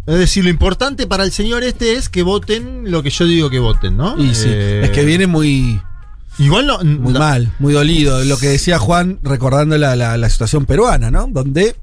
es 0.06 0.20
decir, 0.20 0.44
lo 0.44 0.52
importante 0.52 1.08
para 1.08 1.24
el 1.24 1.32
señor 1.32 1.64
este 1.64 1.94
es 1.94 2.10
que 2.10 2.22
voten 2.22 2.92
lo 2.92 3.02
que 3.02 3.10
yo 3.10 3.26
digo 3.26 3.50
que 3.50 3.58
voten, 3.58 3.98
¿no? 3.98 4.20
Y 4.22 4.36
sí, 4.36 4.50
Eh, 4.52 4.82
es 4.84 4.90
que 4.92 5.04
viene 5.04 5.26
muy, 5.26 5.82
Igual 6.38 6.68
no. 6.68 6.78
muy 6.84 7.14
mal, 7.14 7.52
muy 7.58 7.74
dolido. 7.74 8.24
Lo 8.24 8.38
que 8.38 8.50
decía 8.50 8.78
Juan, 8.78 9.18
recordando 9.24 9.80
la, 9.80 9.96
la- 9.96 10.16
la 10.16 10.30
situación 10.30 10.68
peruana, 10.68 11.10
¿no? 11.10 11.26
Donde 11.28 11.76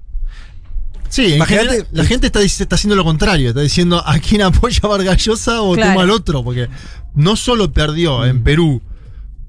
Sí, 1.13 1.35
Imagínate- 1.35 1.87
la 1.93 2.05
gente 2.05 2.29
está, 2.29 2.41
está 2.41 2.75
haciendo 2.75 2.97
lo 2.97 3.05
contrario, 3.05 3.51
está 3.51 3.61
diciendo 3.61 4.03
a 4.05 4.19
quién 4.19 4.41
apoya 4.41 4.81
a 4.83 4.87
Vargas 4.87 5.19
Llosa 5.23 5.61
o 5.61 5.75
Claro. 5.75 5.91
toma 5.93 6.03
al 6.05 6.11
otro, 6.11 6.43
porque 6.43 6.69
no 7.15 7.37
solo 7.37 7.71
perdió 7.71 8.21
Mm. 8.21 8.25
en 8.25 8.43
Perú 8.43 8.83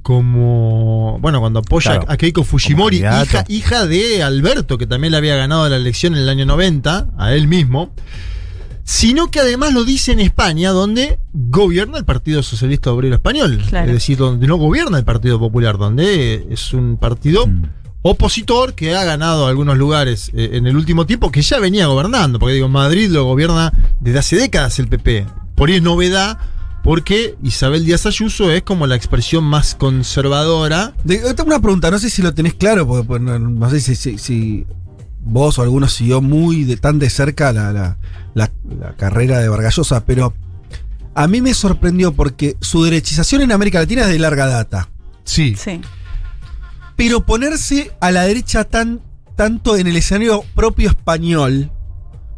como, 0.01 1.17
bueno, 1.21 1.39
cuando 1.39 1.59
apoya 1.59 1.91
Claro, 1.91 2.05
a 2.11 2.17
Keiko 2.17 2.43
Fujimori, 2.43 3.01
hija, 3.47 3.87
de 3.87 4.21
Alberto, 4.23 4.77
que 4.77 4.85
también 4.87 5.11
le 5.11 5.17
había 5.17 5.35
ganado 5.37 5.67
la 5.69 5.77
elección 5.77 6.13
en 6.15 6.21
el 6.23 6.29
año 6.29 6.45
90, 6.45 7.07
a 7.17 7.33
él 7.33 7.47
mismo, 7.47 7.93
sino 8.83 9.31
que 9.31 9.39
además 9.39 9.73
lo 9.73 9.85
dice 9.85 10.11
en 10.11 10.19
España, 10.19 10.71
donde 10.71 11.17
gobierna 11.31 11.97
el 11.97 12.03
Partido 12.03 12.43
Socialista 12.43 12.91
Obrero 12.91 13.15
Español, 13.15 13.63
Claro. 13.69 13.87
es 13.87 13.93
decir, 13.93 14.17
donde 14.17 14.45
no 14.47 14.57
gobierna 14.57 14.97
el 14.97 15.05
Partido 15.05 15.39
Popular, 15.39 15.77
donde 15.77 16.45
es 16.51 16.73
un 16.73 16.97
partido 16.97 17.47
Mm. 17.47 17.63
Opositor 18.03 18.75
que 18.75 18.95
ha 18.95 19.03
ganado 19.03 19.47
algunos 19.47 19.77
lugares 19.77 20.29
eh, 20.35 20.51
en 20.53 20.67
el 20.67 20.75
último 20.75 21.05
tiempo, 21.07 21.31
que 21.31 21.41
ya 21.41 21.59
venía 21.59 21.87
gobernando, 21.87 22.37
porque 22.37 22.53
digo, 22.55 22.69
Madrid 22.69 23.09
lo 23.09 23.23
gobierna 23.25 23.73
desde 23.99 24.19
hace 24.19 24.35
décadas 24.35 24.77
el 24.79 24.87
PP. 24.87 25.25
Por 25.55 25.69
ahí 25.69 25.75
es 25.77 25.81
novedad, 25.81 26.37
porque 26.83 27.35
Isabel 27.41 27.85
Díaz 27.85 28.05
Ayuso 28.05 28.51
es 28.51 28.61
como 28.63 28.87
la 28.87 28.95
expresión 28.95 29.43
más 29.45 29.73
conservadora. 29.75 30.93
De- 31.03 31.21
yo 31.21 31.33
tengo 31.33 31.47
una 31.49 31.61
pregunta, 31.61 31.89
no 31.89 31.97
sé 31.97 32.09
si 32.09 32.21
lo 32.21 32.33
tenés 32.33 32.53
claro, 32.55 32.85
porque 32.87 33.05
pues, 33.07 33.21
no, 33.21 33.39
no 33.39 33.69
sé 33.69 33.79
si, 33.79 33.95
si- 33.95 34.17
si 34.17 34.65
vos 35.25 35.57
o 35.57 35.61
alguno 35.61 35.87
siguió 35.87 36.21
muy 36.21 36.65
de, 36.65 36.75
tan 36.77 36.99
de 36.99 37.09
cerca 37.09 37.53
la, 37.53 37.71
la- 37.71 37.97
la- 38.33 38.51
la 38.79 38.95
carrera 38.97 39.39
de 39.39 39.47
Vargallosa, 39.47 40.05
pero 40.05 40.33
a 41.15 41.27
mí 41.27 41.41
me 41.41 41.53
sorprendió 41.53 42.11
porque 42.11 42.57
su 42.59 42.83
derechización 42.83 43.41
en 43.43 43.53
América 43.53 43.79
Latina 43.79 44.01
es 44.01 44.09
de 44.09 44.19
larga 44.19 44.47
data. 44.47 44.89
Sí. 45.23 45.55
Sí. 45.55 45.79
Pero 46.95 47.25
ponerse 47.25 47.91
a 48.01 48.11
la 48.11 48.23
derecha 48.23 48.63
tan, 48.63 49.01
tanto 49.35 49.75
en 49.77 49.87
el 49.87 49.95
escenario 49.97 50.43
propio 50.55 50.89
español, 50.89 51.71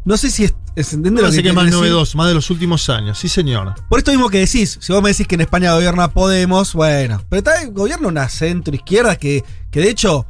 no 0.04 0.16
sé 0.16 0.30
si 0.30 0.44
es, 0.44 0.54
es- 0.76 0.92
¿entiende 0.94 1.20
No 1.20 1.26
lo 1.28 1.32
sé 1.32 1.38
qué 1.38 1.42
quiero 1.50 1.56
más 1.56 1.70
novedoso, 1.70 2.16
más 2.18 2.28
de 2.28 2.34
los 2.34 2.48
últimos 2.50 2.88
años, 2.88 3.18
sí 3.18 3.28
señor. 3.28 3.74
Por 3.88 3.98
esto 3.98 4.10
mismo 4.12 4.28
que 4.28 4.38
decís, 4.38 4.78
si 4.80 4.92
vos 4.92 5.02
me 5.02 5.10
decís 5.10 5.26
que 5.26 5.34
en 5.34 5.42
España 5.42 5.74
gobierna 5.74 6.08
Podemos, 6.12 6.72
bueno, 6.74 7.22
pero 7.28 7.38
está 7.38 7.66
gobierna 7.70 8.08
una 8.08 8.28
centro 8.28 8.74
izquierda 8.74 9.16
que, 9.16 9.44
que 9.70 9.80
de 9.80 9.90
hecho 9.90 10.26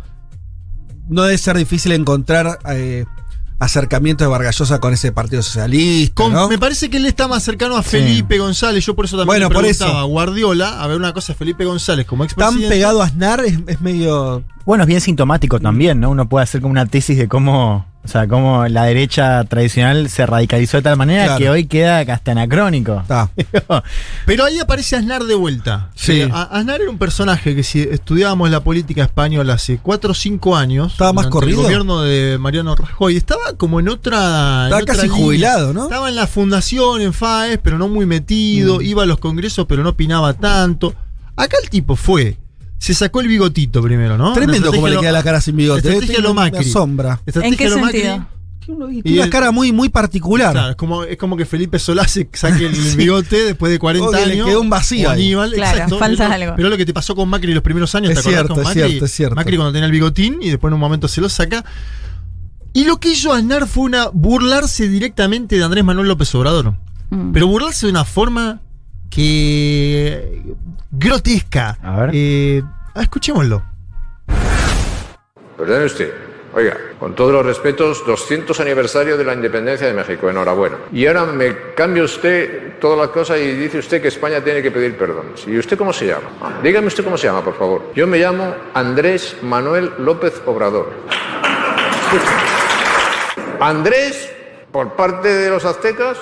no 1.09 1.23
debe 1.23 1.38
ser 1.38 1.56
difícil 1.56 1.92
encontrar 1.92 2.59
eh, 2.71 3.04
acercamiento 3.59 4.25
de 4.25 4.29
Vargallosa 4.29 4.81
con 4.81 4.93
ese 4.93 5.13
partido 5.13 5.43
socialista. 5.43 6.15
Con- 6.23 6.33
¿no? 6.33 6.49
Me 6.49 6.59
parece 6.59 6.91
que 6.91 6.99
él 6.99 7.07
está 7.07 7.27
más 7.29 7.43
cercano 7.43 7.77
a 7.77 7.83
Felipe 7.83 8.39
González. 8.39 8.85
Yo 8.85 8.95
por 8.95 9.05
eso 9.07 9.17
también 9.17 9.27
Bueno, 9.29 9.49
le 9.49 9.55
por 9.55 9.63
preguntaba 9.63 9.91
eso. 9.93 9.99
a 10.01 10.03
Guardiola. 10.05 10.83
A 10.83 10.87
ver, 10.87 10.97
una 10.97 11.13
cosa, 11.13 11.35
Felipe 11.35 11.65
González 11.65 12.07
como 12.07 12.25
Tan 12.25 12.33
expresidente. 12.33 12.69
pegado 12.75 13.03
a 13.03 13.07
Aznar 13.07 13.41
es, 13.45 13.59
es 13.67 13.81
medio. 13.81 14.45
Bueno, 14.66 14.82
es 14.82 14.88
bien 14.88 15.00
sintomático 15.00 15.61
también, 15.61 16.00
¿no? 16.00 16.11
Uno 16.11 16.28
puede 16.28 16.42
hacer 16.42 16.61
como 16.61 16.73
una 16.73 16.87
tesis 16.87 17.16
de 17.16 17.28
cómo, 17.28 17.87
o 18.04 18.08
sea, 18.08 18.26
cómo 18.26 18.66
la 18.66 18.82
derecha 18.82 19.44
tradicional 19.44 20.08
se 20.11 20.26
radicalizó 20.26 20.78
de 20.78 20.82
tal 20.82 20.96
manera 20.96 21.25
Claro. 21.25 21.38
que 21.38 21.50
hoy 21.50 21.66
queda 21.66 22.00
hasta 22.00 22.32
anacrónico. 22.32 23.00
Está. 23.00 23.30
Pero 24.26 24.44
ahí 24.44 24.58
aparece 24.58 24.96
Aznar 24.96 25.23
de 25.23 25.37
vuelta. 25.37 25.90
Sí. 25.94 26.23
Eh, 26.23 26.30
a- 26.32 26.42
Aznar 26.58 26.80
era 26.80 26.90
un 26.90 26.99
personaje 26.99 27.54
que 27.54 27.62
si 27.62 27.80
estudiábamos 27.82 28.50
la 28.50 28.58
política 28.64 29.04
española 29.04 29.54
hace 29.54 29.78
4 29.78 30.11
o 30.11 30.14
5 30.14 30.56
años. 30.56 30.92
Estaba 30.92 31.12
más 31.12 31.28
corrido. 31.28 31.61
El 31.61 31.64
gobierno 31.66 32.02
de 32.02 32.37
Mariano 32.38 32.75
Rajoy. 32.75 33.16
Estaba 33.16 33.52
como 33.56 33.78
en 33.78 33.88
otra. 33.88 34.16
en 34.62 34.64
Estaba 34.64 34.82
otra 34.82 34.94
casi 34.96 35.06
línea. 35.06 35.23
jubilado, 35.25 35.73
¿no? 35.75 35.85
Estaba 35.85 36.08
en 36.08 36.16
la 36.16 36.26
fundación, 36.26 37.02
en 37.02 37.12
FAES, 37.12 37.61
pero 37.62 37.78
no 37.78 37.87
muy 37.87 38.04
metido. 38.04 38.80
Mm. 38.80 38.82
Iba 38.82 39.02
a 39.04 39.06
los 39.06 39.18
congresos, 39.20 39.64
pero 39.68 39.85
no 39.85 39.90
opinaba 39.90 40.35
tanto. 40.35 40.92
Acá 41.37 41.56
el 41.62 41.70
tipo 41.70 41.94
fue. 41.94 42.37
Se 42.78 42.95
sacó 42.95 43.21
el 43.21 43.28
bigotito 43.28 43.83
primero, 43.83 44.16
¿no? 44.18 44.33
Tremendo 44.33 44.71
como 44.73 44.88
le 44.88 44.99
queda 44.99 45.12
la 45.12 45.23
cara 45.23 45.40
sin 45.40 45.56
bigote. 45.56 45.88
estrategia 45.88 46.21
lo 46.21 46.35
Me 46.35 46.42
Macri. 46.50 46.68
asombra. 46.68 47.21
Estrategia 47.26 47.49
¿En 47.52 47.56
qué 47.59 47.68
lo 47.71 47.78
Macri. 47.78 48.00
sentido? 48.02 48.26
Tiene 48.66 49.00
Y 49.04 49.12
una 49.14 49.25
el- 49.25 49.30
cara 49.30 49.52
muy, 49.52 49.71
muy 49.73 49.88
particular. 49.90 50.50
Claro, 50.52 50.71
es 50.71 50.76
como, 50.76 51.04
es 51.04 51.16
como 51.16 51.37
que 51.37 51.47
Felipe 51.47 51.78
Solá 51.78 52.06
se 52.09 52.28
saque 52.33 52.66
el 52.66 52.73
bigote 52.97 53.45
después 53.45 53.71
de 53.71 53.78
40 53.78 54.09
Obvio, 54.09 54.26
le 54.26 54.33
años. 54.33 54.47
quedó 54.49 54.61
un 54.61 54.68
vacío. 54.71 55.09
Aníbal, 55.09 55.52
Claro, 55.52 55.73
exacto. 55.76 55.99
falta 56.00 56.25
Pero- 56.28 56.35
algo. 56.45 56.56
Pero 56.56 56.68
lo 56.71 56.76
que 56.76 56.85
te 56.85 56.92
pasó 56.92 57.14
con 57.14 57.28
Macri 57.28 57.54
los 57.54 57.62
primeros 57.62 57.95
años, 57.95 58.11
Es 58.11 58.16
¿te 58.16 58.21
acordás 58.21 58.35
cierto, 58.38 58.54
con 58.54 58.62
es 58.62 58.68
Macri? 58.68 58.83
cierto, 58.90 59.04
es 59.04 59.12
cierto. 59.12 59.35
Macri 59.37 59.56
cuando 59.56 59.73
tenía 59.73 59.87
el 59.87 59.92
bigotín 59.92 60.38
y 60.42 60.50
después 60.50 60.71
en 60.71 60.75
un 60.75 60.80
momento 60.80 61.06
se 61.06 61.21
lo 61.21 61.28
saca. 61.28 61.64
Y 62.73 62.85
lo 62.85 62.99
que 62.99 63.11
hizo 63.11 63.33
Aznar 63.33 63.66
fue 63.68 63.85
una 63.85 64.09
burlarse 64.12 64.88
directamente 64.88 65.56
de 65.56 65.64
Andrés 65.64 65.85
Manuel 65.85 66.09
López 66.09 66.35
Obrador. 66.35 66.75
Mm. 67.11 67.30
Pero 67.33 67.47
burlarse 67.47 67.87
de 67.87 67.90
una 67.90 68.04
forma 68.04 68.61
que. 69.11 70.43
grotesca. 70.91 71.79
A 71.83 72.01
ver. 72.01 72.11
Eh, 72.15 72.63
escuchémoslo. 72.95 73.63
Perdone 75.57 75.85
usted. 75.85 76.13
Oiga, 76.55 76.75
con 76.99 77.15
todos 77.15 77.33
los 77.33 77.45
respetos, 77.45 78.03
200 78.07 78.59
aniversario 78.61 79.19
de 79.19 79.25
la 79.25 79.35
independencia 79.35 79.87
de 79.87 79.93
México. 79.93 80.31
Enhorabuena. 80.31 80.79
Y 80.91 81.07
ahora 81.07 81.27
me 81.27 81.75
cambia 81.75 82.03
usted 82.03 82.79
todas 82.81 82.99
las 82.99 83.09
cosas 83.09 83.39
y 83.39 83.53
dice 83.53 83.79
usted 83.79 84.01
que 84.01 84.09
España 84.09 84.43
tiene 84.43 84.63
que 84.63 84.71
pedir 84.71 84.97
perdón. 84.97 85.33
¿Y 85.47 85.59
usted 85.59 85.77
cómo 85.77 85.93
se 85.93 86.07
llama? 86.07 86.31
Ah, 86.41 86.61
dígame 86.63 86.87
usted 86.87 87.05
cómo 87.05 87.19
se 87.19 87.27
llama, 87.27 87.45
por 87.45 87.59
favor. 87.59 87.93
Yo 87.95 88.07
me 88.07 88.19
llamo 88.19 88.55
Andrés 88.73 89.37
Manuel 89.43 89.93
López 89.99 90.41
Obrador. 90.47 90.93
Andrés 93.61 94.36
por 94.76 94.92
parte 94.92 95.33
de 95.33 95.49
los 95.49 95.64
aztecas. 95.64 96.18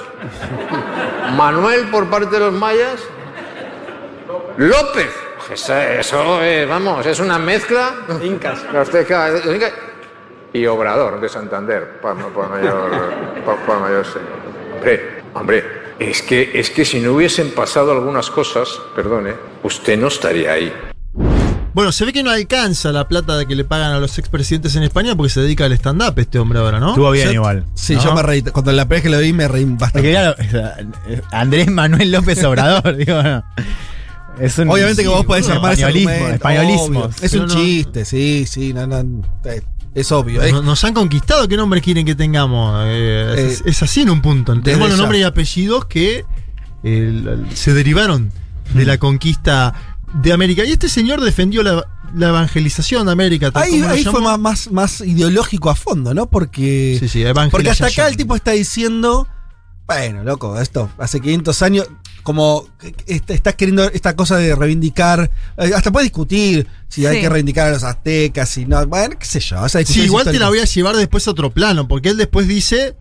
Manuel 1.36 1.88
por 1.90 2.08
parte 2.08 2.30
de 2.30 2.38
los 2.38 2.52
mayas. 2.52 3.02
López. 4.56 5.10
Eso, 5.50 5.76
eso 5.76 6.40
es, 6.40 6.68
vamos, 6.68 7.04
es 7.04 7.18
una 7.18 7.36
mezcla. 7.36 7.96
Incas. 8.22 8.64
Azteca, 8.72 9.28
Inca 9.52 9.72
y 10.52 10.66
Obrador 10.66 11.20
de 11.20 11.28
Santander, 11.28 11.98
por, 12.00 12.16
por 12.32 12.48
mayor, 12.48 13.12
por, 13.44 13.56
por 13.56 13.80
mayor 13.80 14.06
hombre, 15.32 15.64
es 15.98 16.22
que, 16.22 16.52
es 16.54 16.70
que 16.70 16.84
si 16.84 17.00
no 17.00 17.14
hubiesen 17.14 17.50
pasado 17.50 17.90
algunas 17.90 18.30
cosas, 18.30 18.80
perdone, 18.94 19.34
usted 19.64 19.98
no 19.98 20.06
estaría 20.06 20.52
ahí. 20.52 20.93
Bueno, 21.74 21.90
se 21.90 22.04
ve 22.04 22.12
que 22.12 22.22
no 22.22 22.30
alcanza 22.30 22.92
la 22.92 23.08
plata 23.08 23.36
de 23.36 23.46
que 23.46 23.56
le 23.56 23.64
pagan 23.64 23.92
a 23.92 23.98
los 23.98 24.16
expresidentes 24.18 24.76
en 24.76 24.84
España 24.84 25.16
porque 25.16 25.30
se 25.30 25.40
dedica 25.40 25.64
al 25.64 25.72
stand-up 25.72 26.14
este 26.18 26.38
hombre 26.38 26.60
ahora, 26.60 26.78
¿no? 26.78 26.90
Estuvo 26.90 27.10
bien 27.10 27.26
Yo- 27.26 27.32
igual. 27.32 27.64
Sí, 27.74 27.96
¿No? 27.96 28.04
yo 28.04 28.14
me 28.14 28.22
reí. 28.22 28.42
Cuando 28.42 28.70
la 28.72 28.86
primera 28.86 29.02
que 29.02 29.08
lo 29.10 29.18
vi 29.18 29.32
me 29.32 29.48
reí 29.48 29.64
bastante. 29.64 30.10
claro, 30.10 30.36
sea, 30.50 30.76
Andrés 31.32 31.68
Manuel 31.70 32.12
López 32.12 32.42
Obrador, 32.44 32.96
digo, 32.96 33.20
no. 33.22 33.42
Es 34.38 34.58
un, 34.58 34.68
Obviamente 34.68 35.02
que 35.02 35.08
vos 35.08 35.24
podés 35.26 35.44
ese 35.46 35.54
españolismo, 35.54 36.10
españolismo. 36.10 37.00
obvio. 37.04 37.10
Es 37.20 37.32
un 37.34 37.46
no- 37.46 37.54
chiste, 37.54 38.04
sí, 38.04 38.46
sí, 38.48 38.72
no, 38.72 38.86
no, 38.86 39.22
eh, 39.44 39.62
es 39.94 40.10
obvio. 40.12 40.42
es- 40.42 40.52
Nos, 40.52 40.82
han 40.84 40.92
conquistado, 40.94 41.46
¿qué 41.48 41.56
nombres 41.56 41.82
quieren 41.82 42.04
que 42.06 42.14
tengamos? 42.14 42.84
Eh, 42.86 43.34
es, 43.36 43.60
Eh, 43.60 43.64
es 43.66 43.82
así 43.82 44.02
en 44.02 44.10
un 44.10 44.22
punto. 44.22 44.60
Tenemos 44.60 44.88
los 44.90 44.98
nombres 44.98 45.20
y 45.20 45.24
apellidos 45.24 45.84
que 45.86 46.24
eh, 46.84 47.36
se 47.54 47.74
derivaron 47.74 48.30
de 48.74 48.84
la 48.84 48.98
conquista 48.98 49.93
de 50.14 50.32
América. 50.32 50.64
Y 50.64 50.72
este 50.72 50.88
señor 50.88 51.20
defendió 51.20 51.62
la, 51.62 51.86
la 52.14 52.28
evangelización 52.28 53.06
de 53.06 53.12
América. 53.12 53.50
tal 53.50 53.64
ahí 53.64 53.82
ahí 53.82 54.04
fue 54.04 54.20
más, 54.20 54.38
más, 54.38 54.70
más 54.70 55.00
ideológico 55.00 55.70
a 55.70 55.74
fondo, 55.74 56.14
¿no? 56.14 56.26
Porque, 56.26 56.96
Sí, 57.00 57.08
sí, 57.08 57.24
porque 57.50 57.70
hasta 57.70 57.86
acá 57.86 58.08
el 58.08 58.16
tipo 58.16 58.36
está 58.36 58.52
diciendo, 58.52 59.26
bueno, 59.86 60.22
loco, 60.24 60.58
esto 60.60 60.88
hace 60.98 61.20
500 61.20 61.62
años, 61.62 61.86
como 62.22 62.66
estás 63.06 63.54
queriendo 63.54 63.84
esta 63.90 64.16
cosa 64.16 64.36
de 64.38 64.54
reivindicar, 64.54 65.30
eh, 65.58 65.72
hasta 65.74 65.92
puedes 65.92 66.06
discutir 66.06 66.66
si 66.88 67.04
hay 67.06 67.20
que 67.20 67.28
reivindicar 67.28 67.68
a 67.68 67.70
los 67.72 67.84
aztecas, 67.84 68.48
si 68.48 68.64
no, 68.64 68.86
bueno, 68.86 69.16
qué 69.18 69.26
sé 69.26 69.40
yo. 69.40 69.66
esa 69.66 69.84
Sí, 69.84 70.02
igual 70.02 70.24
te 70.24 70.38
la 70.38 70.48
voy 70.48 70.60
a 70.60 70.64
llevar 70.64 70.96
después 70.96 71.26
a 71.28 71.32
otro 71.32 71.50
plano, 71.50 71.88
porque 71.88 72.10
él 72.10 72.16
después 72.16 72.48
dice 72.48 72.96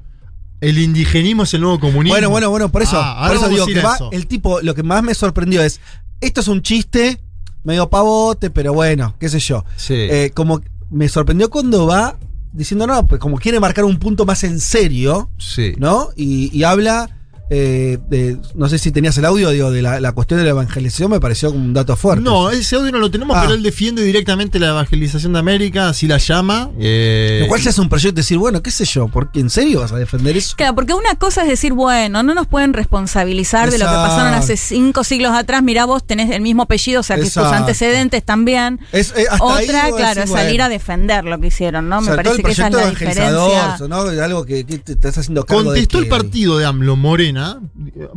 el 0.62 0.78
indigenismo 0.78 1.44
es 1.44 1.54
el 1.54 1.62
nuevo 1.62 1.78
comunismo. 1.80 2.14
Bueno, 2.14 2.30
bueno, 2.30 2.50
bueno, 2.50 2.70
por 2.70 2.82
eso, 2.82 2.98
Ah, 2.98 3.26
por 3.28 3.36
eso 3.36 3.50
digo 3.50 3.66
que 3.66 3.82
va, 3.82 3.96
eso. 3.96 4.10
el 4.14 4.28
tipo, 4.28 4.62
lo 4.62 4.74
que 4.74 4.82
más 4.82 5.04
me 5.04 5.14
sorprendió 5.14 5.62
es, 5.62 5.82
esto 6.26 6.42
es 6.42 6.48
un 6.48 6.62
chiste, 6.62 7.20
medio 7.64 7.90
pavote, 7.90 8.50
pero 8.50 8.74
bueno, 8.74 9.16
qué 9.20 9.30
sé 9.30 9.40
yo. 9.40 9.66
Sí. 9.76 9.96
Eh, 9.96 10.32
como 10.34 10.62
me 10.90 11.10
sorprendió 11.10 11.50
cuando 11.50 11.88
va 11.88 12.18
diciendo, 12.52 12.86
no, 12.88 13.06
pues 13.08 13.20
como 13.20 13.38
quiere 13.38 13.60
marcar 13.60 13.84
un 13.84 13.98
punto 13.98 14.26
más 14.26 14.44
en 14.44 14.60
serio, 14.60 15.30
sí. 15.38 15.74
¿no? 15.78 16.10
Y, 16.16 16.56
y 16.58 16.64
habla, 16.64 17.10
eh, 17.56 18.00
de, 18.10 18.38
no 18.56 18.68
sé 18.68 18.80
si 18.80 18.92
tenías 18.92 19.16
el 19.20 19.26
audio, 19.26 19.52
digo, 19.52 19.70
de 19.70 19.84
la, 19.84 20.00
la 20.00 20.12
cuestión 20.14 20.40
de 20.40 20.44
la 20.44 20.50
evangelización, 20.52 21.12
me 21.12 21.20
pareció 21.20 21.52
como 21.52 21.64
un 21.64 21.74
dato 21.74 21.96
fuerte. 21.96 22.24
No, 22.24 22.50
ese 22.50 22.76
audio 22.78 22.92
no 22.92 22.98
lo 22.98 23.12
tenemos, 23.12 23.38
Ah. 23.38 23.42
pero 23.44 23.54
él 23.54 23.62
defiende 23.62 24.04
directamente 24.04 24.58
la 24.60 24.70
evangelización 24.70 25.34
de 25.34 25.40
América, 25.40 25.90
así 25.90 26.08
la 26.08 26.18
llama. 26.18 26.70
eh, 26.80 27.40
Lo 27.42 27.48
cual 27.48 27.62
ya 27.62 27.70
es 27.70 27.78
un 27.78 27.90
proyecto 27.90 28.16
de 28.16 28.22
decir, 28.22 28.38
bueno, 28.40 28.64
qué 28.64 28.72
sé 28.72 28.86
yo, 28.86 29.08
¿por 29.08 29.32
qué 29.32 29.40
en 29.40 29.50
serio 29.52 29.82
vas 29.82 29.92
a 29.92 29.98
defender 29.98 30.36
eso? 30.36 30.56
Claro, 30.58 30.74
porque 30.76 30.94
una 30.96 31.16
cosa 31.16 31.44
es 31.44 31.48
decir, 31.50 31.74
bueno, 31.74 32.24
no 32.24 32.34
nos 32.34 32.48
pueden 32.48 32.74
responsabilizar 32.74 33.70
de 33.70 33.78
lo 33.78 33.86
que 33.86 33.92
pasaron 33.92 34.34
hace 34.34 34.58
cinco 34.58 35.04
siglos 35.04 35.32
atrás. 35.34 35.62
Mirá, 35.64 35.86
vos 35.86 36.04
tenés 36.06 36.32
el 36.32 36.42
mismo 36.42 36.64
apellido, 36.64 37.02
o 37.02 37.04
sea 37.04 37.18
que 37.18 37.24
Exacto. 37.24 37.50
tus 37.50 37.58
antecedentes 37.60 38.24
también. 38.24 38.80
Es, 38.92 39.14
eh, 39.16 39.26
Otra, 39.40 39.90
claro, 39.96 40.24
es 40.24 40.30
salir 40.30 40.54
bueno, 40.54 40.64
a 40.66 40.70
defender 40.70 41.26
lo 41.26 41.40
que 41.40 41.48
hicieron, 41.48 41.88
¿no? 41.90 42.00
o 42.00 42.02
sea, 42.04 42.16
Me 42.16 42.24
todo 42.24 42.34
el 42.36 42.42
parece 42.42 42.44
que 42.44 42.52
esa 42.52 42.68
es 42.68 42.74
la 42.86 42.90
diferencia. 42.90 43.88
¿no? 43.88 44.02
Algo 44.24 44.46
que, 44.46 44.66
que 44.66 44.80
te 44.80 44.94
estás 44.94 45.18
haciendo 45.18 45.46
cargo 45.46 45.66
Contestó 45.66 45.98
de 45.98 46.04
el 46.06 46.10
partido 46.10 46.58
de 46.58 46.66
AMLO 46.66 46.96
Morena, 46.96 47.43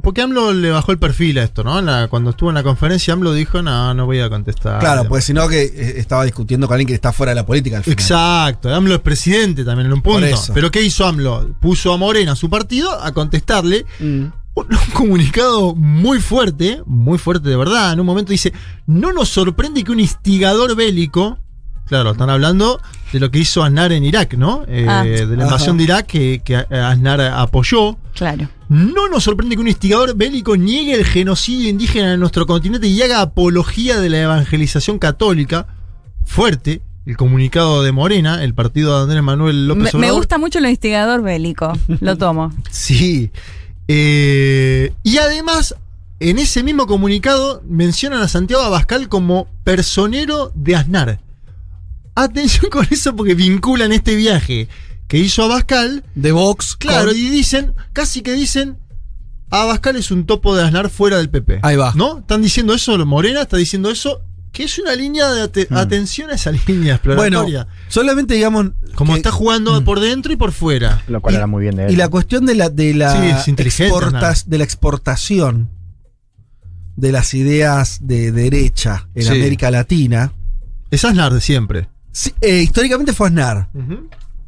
porque 0.03 0.23
AMLO 0.23 0.53
le 0.53 0.71
bajó 0.71 0.93
el 0.93 0.99
perfil 0.99 1.39
a 1.39 1.45
esto, 1.45 1.63
¿no? 1.65 1.81
La- 1.81 2.09
cuando 2.09 2.31
estuvo 2.31 2.51
en 2.51 2.55
la 2.55 2.63
conferencia, 2.63 3.15
AMLO 3.15 3.33
dijo, 3.33 3.63
no, 3.63 3.95
no 3.95 4.07
voy 4.07 4.21
a 4.21 4.29
contestar. 4.29 4.79
Claro, 4.81 5.05
pues 5.09 5.25
si 5.25 5.33
no 5.33 5.49
que 5.49 5.63
eh, 5.63 5.95
estaba 5.99 6.25
discutiendo 6.25 6.67
con 6.67 6.75
alguien 6.75 6.89
que 6.89 6.95
está 6.95 7.13
fuera 7.13 7.31
de 7.31 7.37
la 7.37 7.47
política 7.47 7.79
al 7.79 7.85
final. 7.85 7.95
Exacto, 7.99 8.75
AMLO 8.75 8.95
es 8.95 9.01
presidente 9.01 9.65
también 9.65 9.87
en 9.87 9.93
un 9.93 10.03
punto. 10.03 10.27
Pero 10.55 10.71
¿qué 10.71 10.83
hizo 10.83 11.07
AMLO? 11.07 11.55
Puso 11.61 11.93
a 11.93 11.97
Morena, 11.97 12.35
su 12.37 12.49
partido, 12.51 12.91
a 13.01 13.13
contestarle 13.13 13.85
Mm. 14.01 14.25
un 14.57 14.67
comunicado 14.95 15.75
muy 15.75 16.21
fuerte, 16.21 16.81
muy 16.87 17.19
fuerte 17.19 17.49
de 17.49 17.57
verdad. 17.57 17.93
En 17.93 18.01
un 18.01 18.07
momento 18.07 18.33
dice, 18.33 18.53
no 18.87 19.13
nos 19.13 19.29
sorprende 19.29 19.85
que 19.85 19.93
un 19.93 20.01
instigador 20.01 20.75
bélico, 20.75 21.39
claro, 21.87 22.11
están 22.13 22.29
hablando 22.31 22.81
de 23.13 23.21
lo 23.21 23.31
que 23.31 23.39
hizo 23.39 23.63
Aznar 23.63 23.93
en 23.93 24.05
Irak, 24.05 24.35
¿no? 24.35 24.65
Eh, 24.69 24.87
Ah. 24.89 25.05
de 25.05 25.27
la 25.37 25.45
invasión 25.45 25.77
Ajá. 25.77 25.79
de 25.79 25.83
Irak 25.85 26.07
que, 26.07 26.43
que 26.45 26.57
Aznar 26.57 27.21
apoyó. 27.21 27.97
Claro. 28.15 28.49
No 28.69 29.09
nos 29.09 29.23
sorprende 29.25 29.55
que 29.57 29.61
un 29.63 29.69
instigador 29.69 30.17
bélico 30.17 30.57
niegue 30.57 30.95
el 30.95 31.05
genocidio 31.05 31.69
indígena 31.69 32.15
en 32.15 32.21
nuestro 32.21 32.47
continente 32.47 32.89
y 32.89 33.01
haga 33.03 33.21
apología 33.21 34.01
de 34.01 34.09
la 34.11 34.21
evangelización 34.23 34.99
católica. 34.99 35.67
Fuerte, 36.25 36.83
el 37.07 37.17
comunicado 37.17 37.85
de 37.85 37.93
Morena, 37.93 38.43
el 38.43 38.53
partido 38.55 38.97
de 38.97 39.03
Andrés 39.05 39.23
Manuel 39.23 39.69
López 39.69 39.85
Me, 39.85 39.91
me 39.93 40.07
Obrador. 40.07 40.17
gusta 40.19 40.39
mucho 40.39 40.59
el 40.59 40.67
instigador 40.67 41.23
bélico. 41.23 41.73
Lo 42.01 42.17
tomo. 42.19 42.53
Sí. 42.71 43.31
Eh, 43.89 44.93
y 45.05 45.19
además, 45.19 45.75
en 46.19 46.39
ese 46.39 46.63
mismo 46.65 46.87
comunicado 46.89 47.63
mencionan 47.69 48.21
a 48.23 48.29
Santiago 48.29 48.63
Abascal 48.65 49.09
como 49.09 49.47
personero 49.63 50.51
de 50.57 50.75
Aznar. 50.75 51.21
Atención 52.17 52.71
con 52.71 52.87
eso 52.91 53.15
porque 53.15 53.35
vinculan 53.35 53.93
este 53.93 54.17
viaje 54.17 54.69
que 55.07 55.19
hizo 55.19 55.45
Abascal 55.45 56.03
De 56.17 56.33
Vox. 56.33 56.75
Claro, 56.77 57.11
con- 57.11 57.17
y 57.17 57.29
dicen, 57.31 57.75
casi 57.93 58.23
que 58.23 58.33
dicen, 58.33 58.79
Abascal 59.51 59.95
es 59.97 60.11
un 60.11 60.27
topo 60.27 60.57
de 60.57 60.65
Aznar 60.65 60.91
fuera 60.91 61.19
del 61.19 61.31
PP. 61.31 61.61
Ahí 61.63 61.77
va. 61.77 61.93
¿No? 61.95 62.19
Están 62.19 62.43
diciendo 62.43 62.75
eso, 62.75 62.97
Morena 63.07 63.43
está 63.43 63.57
diciendo 63.57 63.91
eso, 63.91 64.23
que 64.51 64.65
es 64.65 64.79
una 64.79 64.95
línea 64.97 65.29
de 65.31 65.67
Mm. 65.71 65.77
atención 65.77 66.31
a 66.31 66.35
esa 66.35 66.51
línea 66.67 66.99
Bueno, 67.05 67.43
exploratoria. 67.45 67.69
solamente 67.89 68.35
digamos. 68.35 68.71
Como 68.95 69.13
que- 69.13 69.19
está 69.19 69.31
jugando 69.31 69.85
por 69.85 70.01
dentro 70.01 70.33
y 70.33 70.37
por 70.37 70.51
fuera. 70.53 71.05
Lo 71.09 71.21
cual 71.21 71.35
Y- 71.35 71.37
era 71.37 71.47
muy 71.47 71.63
bien 71.63 71.77
de 71.77 71.87
él. 71.87 71.93
Y 71.93 71.97
la 71.97 72.09
cuestión 72.09 72.47
de 72.47 72.55
la, 72.55 72.71
de 72.71 72.95
la, 72.95 73.45
Sí, 73.45 73.51
exportas- 73.53 74.47
de 74.49 74.59
la 74.59 74.65
exportación 74.65 75.71
de 76.97 77.13
las 77.13 77.35
ideas 77.35 77.99
de 78.01 78.33
derecha 78.33 79.07
en 79.15 79.25
Sí. 79.25 79.29
América 79.29 79.71
Latina, 79.71 80.33
Es 80.91 81.05
Aznar 81.05 81.33
de 81.35 81.41
siempre. 81.41 81.89
Sí, 82.17 82.33
eh, 82.41 82.63
históricamente 82.63 83.13
fue 83.13 83.29
Aznar. 83.29 83.69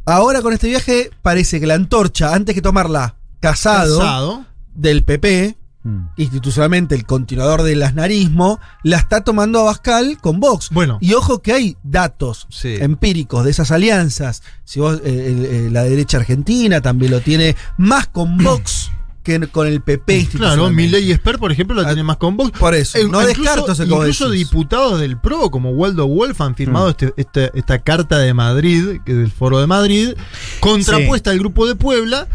Ahora 0.06 0.40
con 0.40 0.52
este 0.54 0.68
viaje 0.68 1.10
parece 1.22 1.60
que 1.60 1.66
la 1.66 1.74
antorcha, 1.74 2.34
antes 2.34 2.54
que 2.54 2.62
tomarla 2.62 3.16
casado, 3.40 3.98
Casado. 3.98 4.44
del 4.74 5.04
PP, 5.04 5.56
Mm. 5.84 6.06
institucionalmente 6.16 6.96
el 6.96 7.06
continuador 7.06 7.62
del 7.62 7.82
asnarismo, 7.84 8.58
la 8.82 8.96
está 8.96 9.22
tomando 9.22 9.60
Abascal 9.60 10.18
con 10.20 10.40
Vox. 10.40 10.70
Bueno. 10.70 10.98
Y 11.00 11.12
ojo 11.14 11.40
que 11.40 11.52
hay 11.52 11.76
datos 11.84 12.46
Sí. 12.50 12.74
empíricos 12.80 13.44
de 13.44 13.52
esas 13.52 13.70
alianzas. 13.70 14.42
Si 14.64 14.80
vos, 14.80 14.96
eh, 15.04 15.04
eh, 15.04 15.68
la 15.70 15.84
derecha 15.84 16.16
argentina 16.18 16.80
también 16.80 17.12
lo 17.12 17.20
tiene 17.20 17.54
más 17.76 18.08
con 18.08 18.38
Vox 18.38 18.90
que 19.28 19.46
con 19.48 19.66
el 19.66 19.80
PP 19.80 20.04
Claro, 20.06 20.20
institucionalmente. 20.20 20.74
Milei 20.82 21.04
y 21.04 21.12
Esper, 21.12 21.38
por 21.38 21.52
ejemplo, 21.52 21.76
la 21.76 21.82
Ah, 21.82 21.86
tiene 21.86 22.02
más 22.02 22.16
con 22.16 22.36
Vox. 22.36 22.58
Por 22.58 22.74
eso, 22.74 22.98
Eh, 22.98 23.02
no 23.04 23.20
incluso- 23.20 23.26
descarto 23.66 23.84
Incluso 23.84 24.30
diputados 24.30 25.00
del 25.00 25.18
PRO, 25.18 25.50
como 25.50 25.70
Waldo 25.70 26.06
Wolf, 26.06 26.40
han 26.40 26.54
firmado 26.54 26.86
Mm. 26.86 26.90
este- 26.90 27.12
este- 27.16 27.50
esta 27.58 27.78
carta 27.80 28.18
de 28.18 28.34
Madrid, 28.34 29.00
que 29.04 29.14
del 29.14 29.30
Foro 29.30 29.60
de 29.60 29.66
Madrid, 29.66 30.14
contrapuesta 30.60 31.30
al 31.30 31.38
Grupo 31.38 31.66
de 31.66 31.74
Puebla. 31.74 32.26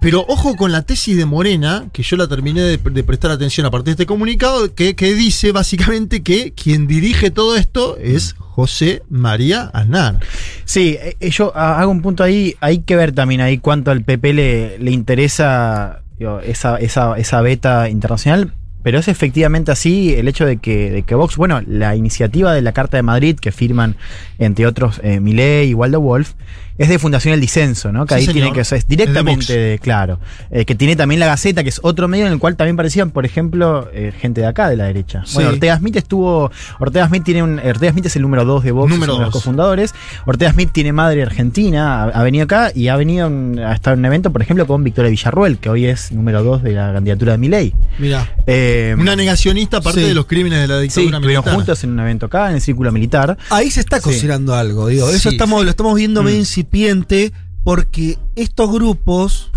Pero 0.00 0.24
ojo 0.28 0.56
con 0.56 0.72
la 0.72 0.82
tesis 0.82 1.16
de 1.16 1.26
Morena, 1.26 1.84
que 1.92 2.02
yo 2.02 2.16
la 2.16 2.26
terminé 2.26 2.60
de, 2.60 2.76
de 2.76 3.04
prestar 3.04 3.30
atención 3.30 3.66
a 3.66 3.70
partir 3.70 3.86
de 3.86 3.90
este 3.92 4.06
comunicado, 4.06 4.74
que, 4.74 4.96
que 4.96 5.14
dice 5.14 5.52
básicamente 5.52 6.24
que 6.24 6.52
quien 6.54 6.88
dirige 6.88 7.30
todo 7.30 7.54
esto 7.54 7.96
es 7.98 8.34
José 8.36 9.04
María 9.08 9.70
Aznar. 9.72 10.18
Sí, 10.64 10.96
eh, 11.00 11.16
eh, 11.20 11.30
yo 11.30 11.52
ah, 11.54 11.78
hago 11.80 11.92
un 11.92 12.02
punto 12.02 12.24
ahí. 12.24 12.56
Hay 12.60 12.80
que 12.80 12.96
ver 12.96 13.12
también 13.12 13.40
ahí 13.42 13.58
cuánto 13.58 13.92
al 13.92 14.02
PP 14.02 14.32
le, 14.32 14.78
le 14.80 14.90
interesa 14.90 16.01
esa, 16.44 16.76
esa, 16.76 17.40
beta 17.40 17.88
internacional. 17.88 18.52
Pero 18.82 18.98
es 18.98 19.06
efectivamente 19.06 19.70
así 19.70 20.12
el 20.14 20.26
hecho 20.26 20.44
de 20.44 20.56
que, 20.56 20.90
de 20.90 21.02
que 21.04 21.14
Vox, 21.14 21.36
bueno, 21.36 21.62
la 21.64 21.94
iniciativa 21.94 22.52
de 22.52 22.62
la 22.62 22.72
Carta 22.72 22.96
de 22.96 23.04
Madrid 23.04 23.38
que 23.38 23.52
firman, 23.52 23.94
entre 24.40 24.66
otros, 24.66 25.00
eh, 25.04 25.20
Milei 25.20 25.68
y 25.68 25.74
Waldo 25.74 26.00
Wolf, 26.00 26.32
es 26.78 26.88
de 26.88 26.98
Fundación 26.98 27.34
El 27.34 27.40
Disenso, 27.40 27.92
¿no? 27.92 28.06
Que 28.06 28.14
Sí, 28.14 28.20
ahí 28.20 28.26
señor. 28.26 28.34
tiene 28.34 28.52
que 28.52 28.60
es 28.60 28.72
Es 28.72 28.86
de 28.86 28.96
directamente, 28.96 29.56
de- 29.56 29.78
claro. 29.78 30.18
Eh, 30.50 30.64
que 30.64 30.74
tiene 30.74 30.96
también 30.96 31.20
la 31.20 31.26
Gaceta, 31.26 31.62
que 31.62 31.68
es 31.68 31.80
otro 31.82 32.08
medio 32.08 32.26
en 32.26 32.32
el 32.32 32.38
cual 32.38 32.56
también 32.56 32.76
parecían, 32.76 33.10
por 33.10 33.24
ejemplo, 33.24 33.88
eh, 33.92 34.12
gente 34.18 34.40
de 34.40 34.46
acá, 34.46 34.68
de 34.68 34.76
la 34.76 34.84
derecha. 34.84 35.22
Sí. 35.26 35.34
Bueno, 35.34 35.50
Ortega 35.50 35.76
Smith 35.78 35.96
estuvo. 35.96 36.50
Ortega 36.78 37.08
Smith 37.08 37.22
tiene 37.24 37.42
un. 37.42 37.58
Ortega 37.58 37.92
Smith 37.92 38.06
es 38.06 38.16
el 38.16 38.22
número 38.22 38.44
2 38.44 38.64
de 38.64 38.72
Vox, 38.72 38.90
Número 38.90 39.12
es 39.12 39.16
uno 39.16 39.18
de 39.18 39.24
los 39.26 39.32
dos. 39.32 39.42
cofundadores. 39.42 39.94
Ortega 40.26 40.52
Smith 40.52 40.70
tiene 40.72 40.92
madre 40.92 41.22
argentina, 41.22 42.04
ha, 42.04 42.08
ha 42.08 42.22
venido 42.22 42.44
acá 42.44 42.72
y 42.74 42.88
ha 42.88 42.96
venido 42.96 43.26
en- 43.26 43.58
a 43.58 43.72
estar 43.74 43.92
en 43.94 44.00
un 44.00 44.04
evento, 44.06 44.32
por 44.32 44.42
ejemplo, 44.42 44.66
con 44.66 44.82
Victoria 44.84 45.10
Villarruel, 45.10 45.58
que 45.58 45.68
hoy 45.68 45.86
es 45.86 46.12
número 46.12 46.42
2 46.42 46.62
de 46.62 46.72
la 46.72 46.92
candidatura 46.92 47.32
de 47.32 47.38
Milei. 47.38 47.74
Mirá. 47.98 48.30
Eh, 48.46 48.94
Una 48.98 49.16
negacionista 49.16 49.78
aparte 49.78 50.00
Sí. 50.00 50.06
de 50.08 50.14
los 50.14 50.26
crímenes 50.26 50.60
de 50.60 50.68
la 50.68 50.76
sí, 50.80 50.82
dictadura 51.02 51.20
militar. 51.20 51.54
juntos 51.54 51.84
en 51.84 51.90
un 51.90 52.00
evento 52.00 52.26
acá, 52.26 52.48
en 52.50 52.56
el 52.56 52.60
círculo 52.60 52.90
militar. 52.92 53.36
Ahí 53.50 53.70
se 53.70 53.80
está 53.80 54.00
cocinando 54.00 54.54
algo, 54.54 54.88
digo. 54.88 55.08
Eso 55.10 55.28
estamos, 55.30 55.64
lo 55.64 55.70
estamos 55.70 55.94
viendo 55.96 56.22
Mm. 56.22 56.24
medio 56.24 56.38
incipiente 56.66 57.32
porque 57.64 58.18
estos 58.36 58.70
grupos 58.72 59.50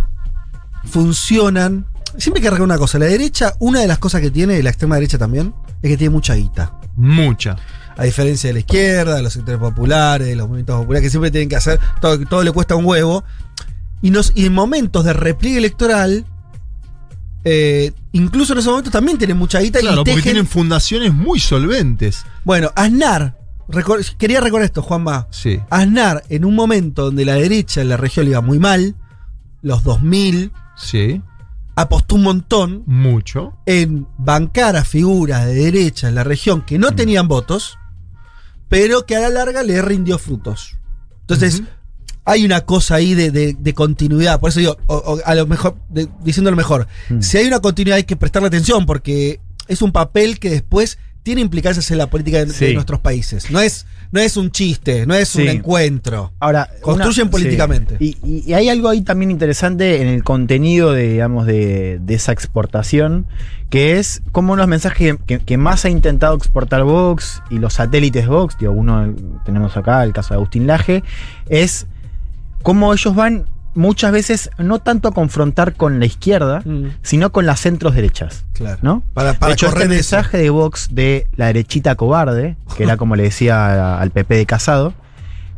funcionan. 0.83 1.85
Siempre 2.17 2.39
hay 2.39 2.41
que 2.43 2.47
arreglar 2.47 2.65
una 2.65 2.77
cosa. 2.77 3.00
La 3.00 3.05
derecha, 3.05 3.53
una 3.59 3.81
de 3.81 3.88
las 3.88 4.00
cosas 4.00 4.21
que 4.21 4.31
tiene, 4.31 4.62
la 4.63 4.69
extrema 4.69 4.95
derecha 4.95 5.17
también, 5.17 5.53
es 5.81 5.89
que 5.89 5.97
tiene 5.97 6.12
mucha 6.12 6.33
guita. 6.35 6.74
Mucha. 6.95 7.57
A 7.97 8.03
diferencia 8.03 8.50
de 8.50 8.53
la 8.53 8.59
izquierda, 8.59 9.15
de 9.15 9.21
los 9.21 9.33
sectores 9.33 9.59
populares, 9.59 10.27
de 10.27 10.35
los 10.35 10.47
movimientos 10.47 10.77
populares, 10.79 11.03
que 11.03 11.09
siempre 11.09 11.31
tienen 11.31 11.50
que 11.50 11.55
hacer, 11.55 11.79
todo, 12.01 12.19
todo 12.25 12.43
le 12.43 12.51
cuesta 12.51 12.75
un 12.75 12.85
huevo. 12.85 13.24
Y, 14.01 14.12
nos, 14.12 14.31
y 14.35 14.45
en 14.45 14.53
momentos 14.53 15.03
de 15.05 15.13
repliegue 15.13 15.57
electoral, 15.57 16.25
eh, 17.43 17.91
incluso 18.12 18.53
en 18.53 18.59
esos 18.59 18.71
momentos 18.71 18.91
también 18.91 19.17
tienen 19.17 19.38
mucha 19.38 19.59
guita 19.59 19.79
Claro, 19.79 19.95
y 19.95 19.97
porque 20.00 20.12
tejen- 20.13 20.24
tienen 20.24 20.47
fundaciones 20.47 21.13
muy 21.13 21.39
solventes. 21.39 22.25
Bueno, 22.43 22.71
Aznar, 22.75 23.38
recor- 23.67 24.15
quería 24.17 24.41
recordar 24.41 24.65
esto, 24.65 24.81
Juanma. 24.81 25.27
Sí. 25.31 25.60
Aznar, 25.69 26.24
en 26.29 26.45
un 26.45 26.55
momento 26.55 27.05
donde 27.05 27.25
la 27.25 27.34
derecha 27.36 27.81
en 27.81 27.89
la 27.89 27.98
región 27.98 28.25
le 28.25 28.31
iba 28.31 28.41
muy 28.41 28.60
mal, 28.60 28.95
los 29.62 29.84
2000, 29.84 30.51
Sí. 30.77 31.22
apostó 31.75 32.15
un 32.15 32.24
montón 32.24 32.84
Mucho. 32.86 33.53
en 33.65 34.07
bancar 34.17 34.75
a 34.75 34.84
figuras 34.86 35.45
de 35.45 35.53
derecha 35.55 36.07
en 36.10 36.15
la 36.15 36.24
región 36.24 36.62
que 36.62 36.77
no 36.79 36.94
tenían 36.96 37.27
votos, 37.27 37.77
pero 38.70 39.05
que 39.05 39.16
a 39.16 39.20
la 39.22 39.29
larga 39.29 39.63
le 39.63 39.81
rindió 39.81 40.18
frutos. 40.18 40.77
Entonces, 41.22 41.63
hay 42.24 42.46
una 42.46 42.61
cosa 42.61 42.96
ahí 42.96 43.13
de, 43.13 43.31
de- 43.31 43.55
de 43.59 43.74
continuidad. 43.74 44.40
Por 44.40 44.50
eso 44.50 44.59
digo, 44.59 44.77
o- 44.87 44.96
o 44.96 45.20
a 45.25 45.35
lo 45.35 45.46
mejor, 45.48 45.75
de- 45.90 46.09
diciéndolo 46.24 46.55
mejor, 46.57 46.87
Mm. 47.09 47.22
si 47.22 47.37
hay 47.37 47.48
una 47.48 47.59
continuidad 47.59 47.98
hay 47.98 48.03
que 48.03 48.16
prestarle 48.16 48.48
atención 48.48 48.85
porque 48.85 49.40
es 49.68 49.81
un 49.81 49.92
papel 49.92 50.40
que 50.40 50.50
después 50.50 50.98
tiene 51.25 51.42
implicancias 51.42 51.90
en 51.90 51.98
la 51.98 52.05
política 52.05 52.46
de, 52.46 52.74
nuestros 52.75 53.00
países. 53.00 53.50
No 53.50 53.59
es, 53.59 53.88
no 54.11 54.20
es 54.20 54.38
un 54.38 54.51
chiste, 54.51 55.07
no 55.07 55.16
es 55.16 55.33
un 55.33 55.48
encuentro. 55.48 56.31
Ahora, 56.40 56.70
Construyen 56.81 57.24
una- 57.24 57.31
políticamente. 57.31 57.98
sí. 57.98 58.16
Y, 58.24 58.53
hay 58.53 58.70
algo 58.70 58.90
ahí 58.90 59.01
también 59.01 59.31
interesante 59.31 60.03
en 60.03 60.07
el 60.07 60.24
contenido 60.24 60.94
de, 60.94 61.14
digamos, 61.14 61.48
de, 61.48 61.98
de 62.00 62.14
esa 62.14 62.31
exportación, 62.31 63.25
que 63.72 63.98
es 63.98 64.22
como 64.31 64.55
los 64.55 64.68
mensajes 64.68 65.16
que, 65.25 65.40
que 65.40 65.57
más 65.57 65.83
ha 65.85 65.90
intentado 65.90 66.35
exportar 66.35 66.83
Vox 66.83 67.42
y 67.50 67.57
los 67.57 67.74
satélites 67.74 68.27
Vox, 68.27 68.55
digo, 68.59 68.74
uno 68.74 69.16
tenemos 69.46 69.75
acá, 69.77 70.03
el 70.03 70.14
caso 70.14 70.29
de 70.29 70.35
Agustín 70.35 70.68
Laje, 70.68 71.03
es 71.50 71.88
cómo 72.61 72.94
ellos 72.94 73.16
van 73.16 73.48
muchas 73.75 74.11
veces 74.11 74.50
no 74.57 74.79
tanto 74.79 75.07
a 75.09 75.11
confrontar 75.14 75.74
con 75.75 76.00
la 76.00 76.05
izquierda, 76.05 76.61
Mm, 76.66 76.88
sino 77.01 77.31
con 77.31 77.46
las 77.46 77.59
centros 77.59 77.94
derechas. 77.96 78.46
claro. 78.53 78.79
¿no? 78.81 79.03
Para, 79.14 79.33
para 79.33 79.50
de 79.50 79.53
hecho, 79.53 79.66
este 79.68 79.74
correr 79.79 79.88
eso. 79.92 79.96
mensaje 79.96 80.38
de 80.38 80.50
Vox 80.50 80.90
de 80.92 81.27
la 81.35 81.48
derechita 81.48 81.96
cobarde, 81.96 82.55
que 82.77 82.83
era 82.83 82.98
como 82.98 83.16
le 83.16 83.24
decía 83.24 84.00
al 84.00 84.11
PP 84.11 84.35
de 84.35 84.46
Casado, 84.46 84.94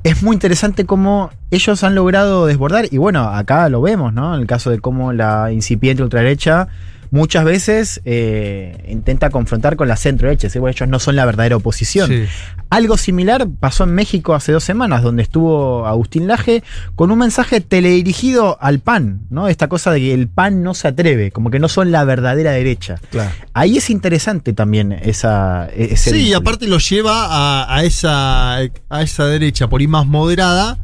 es 0.03 0.23
muy 0.23 0.33
interesante 0.35 0.85
cómo 0.85 1.31
ellos 1.51 1.83
han 1.83 1.95
logrado 1.95 2.45
desbordar, 2.45 2.85
y 2.91 2.97
bueno, 2.97 3.23
acá 3.29 3.67
lo 3.69 3.81
vemos, 3.81 4.13
¿no? 4.13 4.33
En 4.35 4.41
el 4.41 4.47
caso 4.47 4.69
de 4.69 4.79
cómo 4.79 5.11
la 5.13 5.51
incipiente 5.51 6.01
ultraderecha 6.03 6.67
muchas 7.11 7.45
veces 7.45 8.01
eh, 8.05 8.85
intenta 8.87 9.29
confrontar 9.29 9.75
con 9.75 9.87
la 9.87 9.95
centro 9.95 10.27
derecha, 10.27 10.49
¿sí? 10.49 10.59
Bueno, 10.59 10.75
ellos 10.75 10.89
no 10.89 10.99
son 10.99 11.15
la 11.15 11.25
verdadera 11.25 11.55
oposición. 11.55 12.09
Sí. 12.09 12.25
Algo 12.69 12.97
similar 12.97 13.47
pasó 13.59 13.85
en 13.85 13.91
México 13.91 14.35
hace 14.35 14.51
dos 14.51 14.63
semanas, 14.63 15.01
donde 15.01 15.23
estuvo 15.23 15.85
Agustín 15.85 16.27
Laje 16.27 16.63
con 16.95 17.11
un 17.11 17.19
mensaje 17.19 17.61
teledirigido 17.61 18.57
al 18.59 18.79
PAN, 18.79 19.21
¿no? 19.29 19.47
Esta 19.47 19.69
cosa 19.69 19.91
de 19.91 19.99
que 20.01 20.13
el 20.13 20.27
PAN 20.27 20.63
no 20.63 20.73
se 20.73 20.89
atreve, 20.89 21.31
como 21.31 21.49
que 21.49 21.59
no 21.59 21.69
son 21.69 21.91
la 21.91 22.03
verdadera 22.03 22.51
derecha. 22.51 22.99
Claro. 23.09 23.31
Ahí 23.53 23.77
es 23.77 23.89
interesante 23.89 24.53
también 24.53 24.91
esa, 24.91 25.69
ese 25.73 26.11
Sí, 26.11 26.27
y 26.27 26.33
aparte 26.33 26.67
lo 26.67 26.79
lleva 26.79 27.27
a, 27.27 27.75
a 27.75 27.83
esa, 27.83 28.57
a 28.57 29.01
esa 29.01 29.25
derecha 29.27 29.67
por 29.67 29.81
ahí 29.81 29.87
más 29.87 30.05
moderada, 30.05 30.77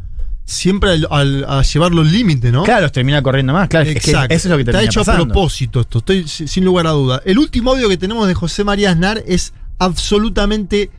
siempre 0.45 0.91
al- 0.91 1.07
al- 1.09 1.45
a 1.47 1.61
llevarlo 1.61 2.01
al 2.01 2.11
límite, 2.11 2.51
¿no? 2.51 2.63
Claro, 2.63 2.91
termina 2.91 3.21
corriendo 3.21 3.53
más, 3.53 3.69
claro. 3.69 3.87
es 3.89 3.93
que 4.01 4.11
Exacto. 4.11 4.33
eso 4.35 4.47
es 4.47 4.51
lo 4.51 4.57
que 4.57 4.61
Está 4.61 4.71
termina 4.73 4.89
hecho 4.91 5.01
a 5.01 5.15
propósito 5.15 5.79
esto, 5.81 5.99
estoy 5.99 6.27
si- 6.27 6.47
sin 6.47 6.65
lugar 6.65 6.87
a 6.87 6.91
duda. 6.91 7.21
El 7.25 7.39
último 7.39 7.71
audio 7.71 7.87
que 7.89 7.97
tenemos 7.97 8.27
de 8.27 8.33
José 8.33 8.63
María 8.63 8.91
Aznar 8.91 9.23
es 9.25 9.53
absolutamente 9.79 10.91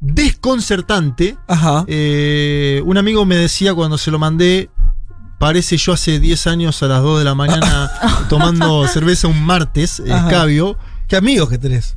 desconcertante. 0.00 1.36
Ajá. 1.46 1.84
Eh, 1.86 2.82
un 2.84 2.96
amigo 2.98 3.24
me 3.24 3.36
decía 3.36 3.74
cuando 3.74 3.98
se 3.98 4.10
lo 4.10 4.18
mandé, 4.18 4.70
parece 5.38 5.76
yo 5.76 5.92
hace 5.92 6.18
10 6.20 6.46
años 6.46 6.82
a 6.82 6.88
las 6.88 7.02
2 7.02 7.18
de 7.18 7.24
la 7.24 7.34
mañana 7.34 7.90
tomando 8.28 8.86
cerveza 8.88 9.28
un 9.28 9.42
martes, 9.44 10.00
escabio. 10.00 10.76
¿Qué 11.08 11.16
amigos 11.16 11.48
que 11.50 11.58
tenés? 11.58 11.96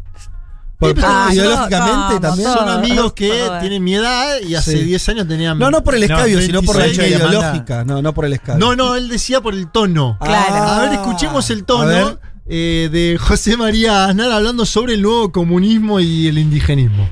Por- 0.78 0.94
Ah, 1.04 1.30
ideológicamente 1.32 2.14
no, 2.16 2.20
también. 2.22 2.50
no, 2.50 2.54
Son 2.58 2.70
amigos 2.70 3.14
que 3.14 3.50
tienen 3.62 3.84
mi 3.84 3.96
edad 3.96 4.40
y 4.42 4.56
hace 4.56 4.72
Sí. 4.74 4.84
10 4.84 5.10
años 5.10 5.28
tenían... 5.28 5.58
No, 5.58 5.72
no 5.72 5.84
por 5.84 5.96
el 5.96 6.02
No, 6.02 6.06
escabio, 6.16 6.42
sino 6.42 6.62
por 6.64 6.76
la 6.76 6.84
26 6.84 7.08
línea 7.08 7.18
que 7.18 7.24
manda- 7.24 7.40
ideológica. 7.40 7.84
No, 7.86 8.02
no 8.02 8.14
por 8.14 8.26
el 8.26 8.34
escabio. 8.34 8.60
No, 8.66 8.76
no, 8.76 8.96
él 8.96 9.08
decía 9.08 9.40
por 9.42 9.54
el 9.54 9.72
tono. 9.72 10.18
Claro. 10.22 10.56
A 10.56 10.80
ver, 10.82 10.94
escuchemos 10.94 11.50
el 11.50 11.64
tono 11.64 12.20
eh, 12.48 12.90
de 12.92 13.18
José 13.20 13.56
María 13.58 14.06
Aznar 14.06 14.32
hablando 14.32 14.66
sobre 14.66 14.94
el 14.96 15.02
nuevo 15.02 15.32
comunismo 15.32 16.00
y 16.00 16.28
el 16.28 16.38
indigenismo. 16.38 17.10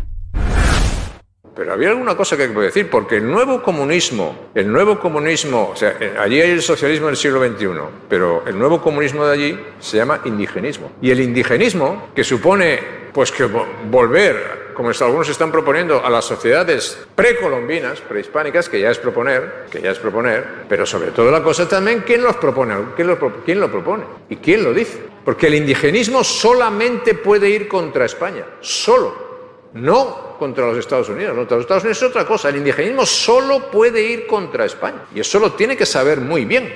Pero 1.55 1.71
había 1.73 1.89
alguna 1.89 2.15
cosa 2.17 2.35
que 2.35 2.43
hay 2.43 2.49
que 2.49 2.59
decir, 2.59 2.89
porque 2.89 3.17
el 3.17 3.29
nuevo 3.29 3.61
comunismo, 3.61 4.35
el 4.55 4.71
nuevo 4.71 4.99
comunismo, 4.99 5.69
o 5.71 5.75
sea, 5.75 5.93
eh, 5.99 6.15
allí 6.19 6.41
hay 6.41 6.49
el 6.49 6.63
socialismo 6.63 7.07
del 7.07 7.15
siglo 7.15 7.39
XXI, 7.47 7.67
pero 8.09 8.43
el 8.47 8.57
nuevo 8.57 8.81
comunismo 8.81 9.23
de 9.25 9.33
allí 9.33 9.59
se 9.79 9.97
llama 9.97 10.19
indigenismo. 10.25 10.91
Y 10.99 11.11
el 11.11 11.19
indigenismo, 11.19 12.07
que 12.15 12.23
supone, 12.23 13.02
pues 13.13 13.31
que 13.31 13.45
vo- 13.45 13.65
volver, 13.89 14.71
como 14.73 14.89
algunos 14.89 15.29
están 15.29 15.51
proponiendo, 15.51 16.03
a 16.03 16.09
las 16.09 16.25
sociedades 16.25 16.97
precolombinas, 17.15 18.01
prehispánicas, 18.01 18.67
que 18.69 18.79
ya 18.81 18.89
es 18.89 18.97
proponer, 18.97 19.65
que 19.71 19.81
ya 19.81 19.91
es 19.91 19.99
proponer, 19.99 20.65
pero 20.67 20.85
sobre 20.85 21.11
todo 21.11 21.29
la 21.31 21.43
cosa 21.43 21.67
también, 21.67 22.03
¿quién 22.05 22.23
los 22.23 22.35
propone? 22.37 22.75
¿Quién 22.95 23.07
lo, 23.07 23.19
quién 23.45 23.59
lo 23.59 23.71
propone? 23.71 24.03
¿Y 24.29 24.37
quién 24.37 24.63
lo 24.63 24.73
dice? 24.73 25.03
Porque 25.23 25.47
el 25.47 25.55
indigenismo 25.55 26.23
solamente 26.23 27.13
puede 27.13 27.49
ir 27.49 27.67
contra 27.67 28.05
España, 28.05 28.43
solo. 28.61 29.31
No 29.73 30.35
contra 30.37 30.67
los 30.67 30.77
Estados 30.77 31.09
Unidos. 31.09 31.35
Contra 31.35 31.57
los 31.57 31.63
Estados 31.63 31.83
Unidos 31.83 31.97
es 31.97 32.03
otra 32.09 32.25
cosa. 32.27 32.49
El 32.49 32.57
indigenismo 32.57 33.07
solo 33.07 33.71
puede 33.71 34.03
ir 34.03 34.27
contra 34.27 34.65
España. 34.65 35.05
Y 35.15 35.19
eso 35.19 35.39
lo 35.39 35.53
tiene 35.53 35.75
que 35.75 35.85
saber 35.87 36.19
muy 36.21 36.45
bien 36.45 36.71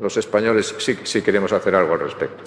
los 0.00 0.16
españoles 0.16 0.74
si, 0.78 0.98
si 1.02 1.20
queremos 1.20 1.52
hacer 1.52 1.74
algo 1.74 1.92
al 1.92 2.00
respecto. 2.00 2.44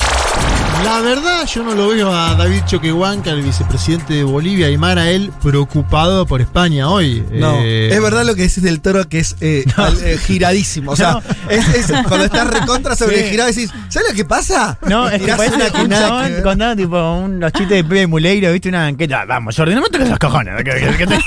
La 0.83 0.99
verdad, 1.01 1.45
yo 1.45 1.63
no 1.63 1.73
lo 1.75 1.89
veo 1.89 2.11
a 2.11 2.33
David 2.35 2.61
Choquehuanca, 2.65 3.29
el 3.31 3.41
vicepresidente 3.43 4.13
de 4.15 4.23
Bolivia, 4.23 4.69
y 4.69 4.77
más 4.77 4.97
a 4.97 5.09
él 5.09 5.31
preocupado 5.41 6.25
por 6.25 6.41
España 6.41 6.89
hoy. 6.89 7.23
No, 7.31 7.55
Eh, 7.61 7.89
es 7.93 8.01
verdad 8.01 8.25
lo 8.25 8.35
que 8.35 8.43
decís 8.43 8.61
del 8.63 8.81
toro 8.81 9.07
que 9.07 9.19
es 9.19 9.35
eh, 9.41 9.63
al- 9.77 10.01
eh, 10.03 10.17
giradísimo. 10.17 10.91
O 10.91 10.95
sea, 10.95 11.13
No. 11.13 11.21
es, 11.49 11.67
es 11.69 11.91
cuando 12.07 12.25
estás 12.25 12.47
recontra 12.47 12.95
sobre 12.95 13.23
Sí. 13.23 13.29
girado 13.31 13.49
decís, 13.49 13.69
¿sabes 13.89 14.09
lo 14.09 14.15
que 14.15 14.25
pasa? 14.25 14.77
No, 14.87 15.07
es 15.09 15.21
que 15.21 15.33
parece 15.33 15.55
una 15.55 15.65
un 15.65 15.71
que 15.71 15.87
nada 15.87 16.07
que 16.27 16.31
chabón 16.31 16.43
contando 16.43 16.75
tipo 16.83 17.13
un, 17.13 17.39
los 17.39 17.51
chistes 17.53 17.77
de 17.77 17.83
Pepe 17.83 18.07
Muleiro, 18.07 18.51
viste 18.51 18.69
una 18.69 18.81
banqueta. 18.81 19.25
Vamos, 19.25 19.55
Jordi, 19.55 19.75
no 19.75 19.81
me 19.81 19.89
toques 19.89 20.09
los 20.09 20.19
cojones. 20.19 20.55
que- 20.63 20.71
que- 20.71 20.97
que 20.97 21.07
te- 21.07 21.19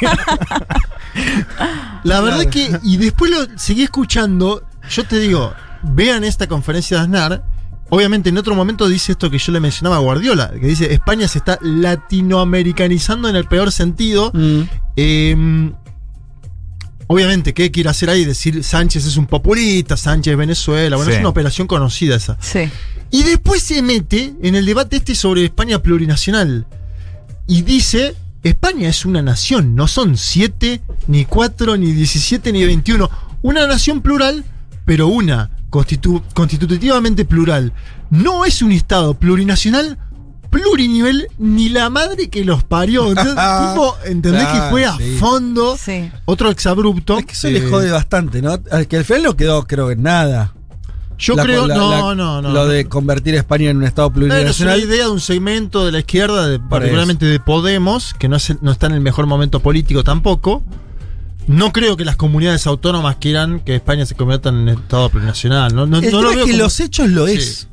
La 2.03 2.21
verdad 2.21 2.43
es 2.43 2.49
que, 2.49 2.77
y 2.83 2.97
después 2.97 3.31
lo 3.31 3.47
seguí 3.57 3.85
escuchando, 3.85 4.64
yo 4.90 5.05
te 5.05 5.19
digo, 5.19 5.55
vean 5.83 6.25
esta 6.25 6.47
conferencia 6.49 6.97
de 6.99 7.03
Aznar. 7.05 7.43
Obviamente 7.90 8.31
en 8.31 8.38
otro 8.38 8.55
momento 8.55 8.88
dice 8.88 9.12
esto 9.12 9.31
que 9.31 9.38
yo 9.38 9.53
le 9.53 9.61
mencionaba 9.61 9.97
a 9.97 10.01
Guardiola, 10.01 10.51
que 10.51 10.66
dice 10.66 10.92
España 10.92 11.29
se 11.29 11.38
está 11.38 11.59
latinoamericanizando 11.62 13.29
en 13.29 13.37
el 13.37 13.44
peor 13.47 13.70
sentido. 13.73 14.31
Mm. 14.35 14.61
Eh, 14.97 15.73
obviamente, 17.07 17.53
¿qué 17.55 17.70
quiere 17.70 17.90
hacer 17.90 18.11
ahí? 18.11 18.25
Decir 18.25 18.64
Sánchez 18.64 19.07
es 19.07 19.16
un 19.16 19.27
populista, 19.27 19.97
Sánchez 19.97 20.33
es 20.33 20.38
Venezuela. 20.38 20.97
Bueno, 20.97 21.11
Sí. 21.11 21.16
es 21.16 21.20
una 21.20 21.29
operación 21.29 21.66
conocida 21.66 22.16
esa. 22.16 22.37
Sí. 22.40 22.70
Y 23.11 23.23
después 23.23 23.62
se 23.62 23.83
mete 23.83 24.35
en 24.42 24.55
el 24.57 24.66
debate 24.66 24.97
este 24.97 25.14
sobre 25.14 25.44
España 25.44 25.81
plurinacional. 25.81 26.66
Y 27.47 27.62
dice, 27.62 28.16
España 28.42 28.88
es 28.88 29.05
una 29.05 29.23
nación, 29.23 29.75
no 29.77 29.87
son 29.87 30.16
siete, 30.16 30.81
ni 31.07 31.25
cuatro, 31.27 31.77
ni 31.77 31.92
diecisiete, 31.92 32.51
ni 32.51 32.64
veintiuno. 32.64 33.11
Una 33.42 33.66
nación 33.66 34.01
plural, 34.01 34.44
pero 34.87 35.07
una, 35.09 35.51
constitu- 35.75 36.23
constitutivamente 36.35 37.25
plural. 37.25 37.73
No 38.11 38.45
es 38.45 38.63
un 38.63 38.71
Estado 38.73 39.15
plurinacional, 39.15 39.99
plurinivel, 40.51 41.27
ni 41.39 41.69
la 41.69 41.91
madre 41.91 42.29
que 42.31 42.45
los 42.45 42.63
parió. 42.63 43.09
Entonces, 43.09 43.35
tipo, 43.35 43.97
¿entendés 44.05 44.47
que 44.47 44.61
fue 44.71 44.85
a 44.87 44.97
sí. 44.97 45.17
fondo? 45.19 45.77
Sí. 45.77 46.11
Otro 46.27 46.51
exabrupto. 46.51 47.19
Es 47.19 47.27
que 47.27 47.33
eso 47.33 47.51
le 47.51 47.59
Eh, 47.59 47.69
jode 47.71 47.91
bastante, 47.91 48.41
¿no? 48.41 48.59
Al 48.71 48.87
Que 48.87 48.99
al 48.99 49.05
final 49.05 49.23
no 49.25 49.37
quedó, 49.37 49.67
creo 49.67 49.89
que 49.89 49.95
en 49.95 50.03
nada. 50.05 50.53
Yo 51.19 51.37
La- 51.37 51.43
creo, 51.45 51.67
la- 51.67 51.75
no, 51.77 51.91
la- 51.91 51.99
no, 52.15 52.15
no. 52.15 52.43
Lo 52.43 52.65
no. 52.65 52.67
de 52.67 52.87
convertir 52.89 53.35
a 53.35 53.39
España 53.39 53.71
en 53.71 53.77
un 53.79 53.85
Estado 53.85 54.11
Bueno, 54.11 54.27
es 54.27 54.31
una 54.33 54.37
plurinacional. 54.45 54.81
idea 54.81 55.05
de 55.05 55.11
un 55.11 55.21
segmento 55.21 55.85
de 55.87 55.93
la 55.93 55.99
izquierda, 56.01 56.47
de- 56.49 56.59
particularmente 56.61 57.25
de 57.27 57.39
Podemos, 57.41 58.15
que 58.19 58.29
no, 58.29 58.37
es- 58.37 58.61
no 58.63 58.71
está 58.73 58.87
en 58.87 58.93
el 58.95 59.01
mejor 59.01 59.27
momento 59.27 59.61
político 59.61 60.03
tampoco. 60.05 60.63
No 61.47 61.73
creo 61.73 61.97
que 61.97 62.05
las 62.05 62.17
comunidades 62.17 62.67
autónomas 62.67 63.17
quieran 63.17 63.61
que 63.61 63.75
España 63.75 64.07
se 64.07 64.15
convierta 64.15 64.49
en 64.49 64.69
Estado 64.69 65.11
plurinacional. 65.11 65.75
No, 65.75 65.87
no, 65.87 65.99
El 65.99 66.05
no 66.05 66.11
tema 66.11 66.23
lo 66.23 66.31
es 66.31 66.37
que 66.37 66.43
como- 66.53 66.57
los 66.63 66.81
hechos 66.81 67.09
lo 67.11 67.27
Sí. 67.27 67.33
es. 67.35 67.69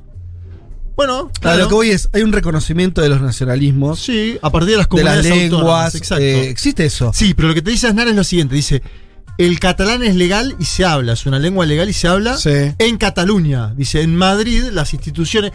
Bueno, 0.95 1.31
A 1.37 1.39
claro. 1.39 1.59
lo 1.63 1.67
que 1.69 1.73
voy 1.75 1.89
es, 1.89 2.09
hay 2.13 2.21
un 2.21 2.31
reconocimiento 2.33 3.01
de 3.01 3.09
los 3.09 3.21
nacionalismos, 3.21 3.99
Sí, 3.99 4.37
a 4.41 4.49
partir 4.51 4.71
de 4.71 4.77
las 4.77 4.85
de 4.85 4.89
comunidades 4.89 5.25
las 5.25 5.33
autónomas. 5.33 5.53
lenguas. 5.63 5.95
Exacto. 5.95 6.23
eh, 6.23 6.49
existe 6.49 6.85
eso. 6.85 7.11
Sí, 7.13 7.33
pero 7.33 7.47
lo 7.47 7.53
que 7.53 7.61
te 7.61 7.71
dice 7.71 7.87
Aznar 7.87 8.07
es 8.07 8.15
lo 8.15 8.23
siguiente: 8.23 8.55
dice. 8.55 8.81
El 9.37 9.59
catalán 9.59 10.03
es 10.03 10.15
legal 10.15 10.55
y 10.59 10.65
se 10.65 10.85
habla, 10.85 11.13
es 11.13 11.25
una 11.25 11.39
lengua 11.39 11.65
legal 11.65 11.89
y 11.89 11.93
se 11.93 12.07
habla 12.07 12.37
Sí. 12.37 12.49
en 12.77 12.97
Cataluña. 12.97 13.73
Dice, 13.75 14.01
en 14.01 14.15
Madrid 14.15 14.65
las 14.71 14.93
instituciones... 14.93 15.51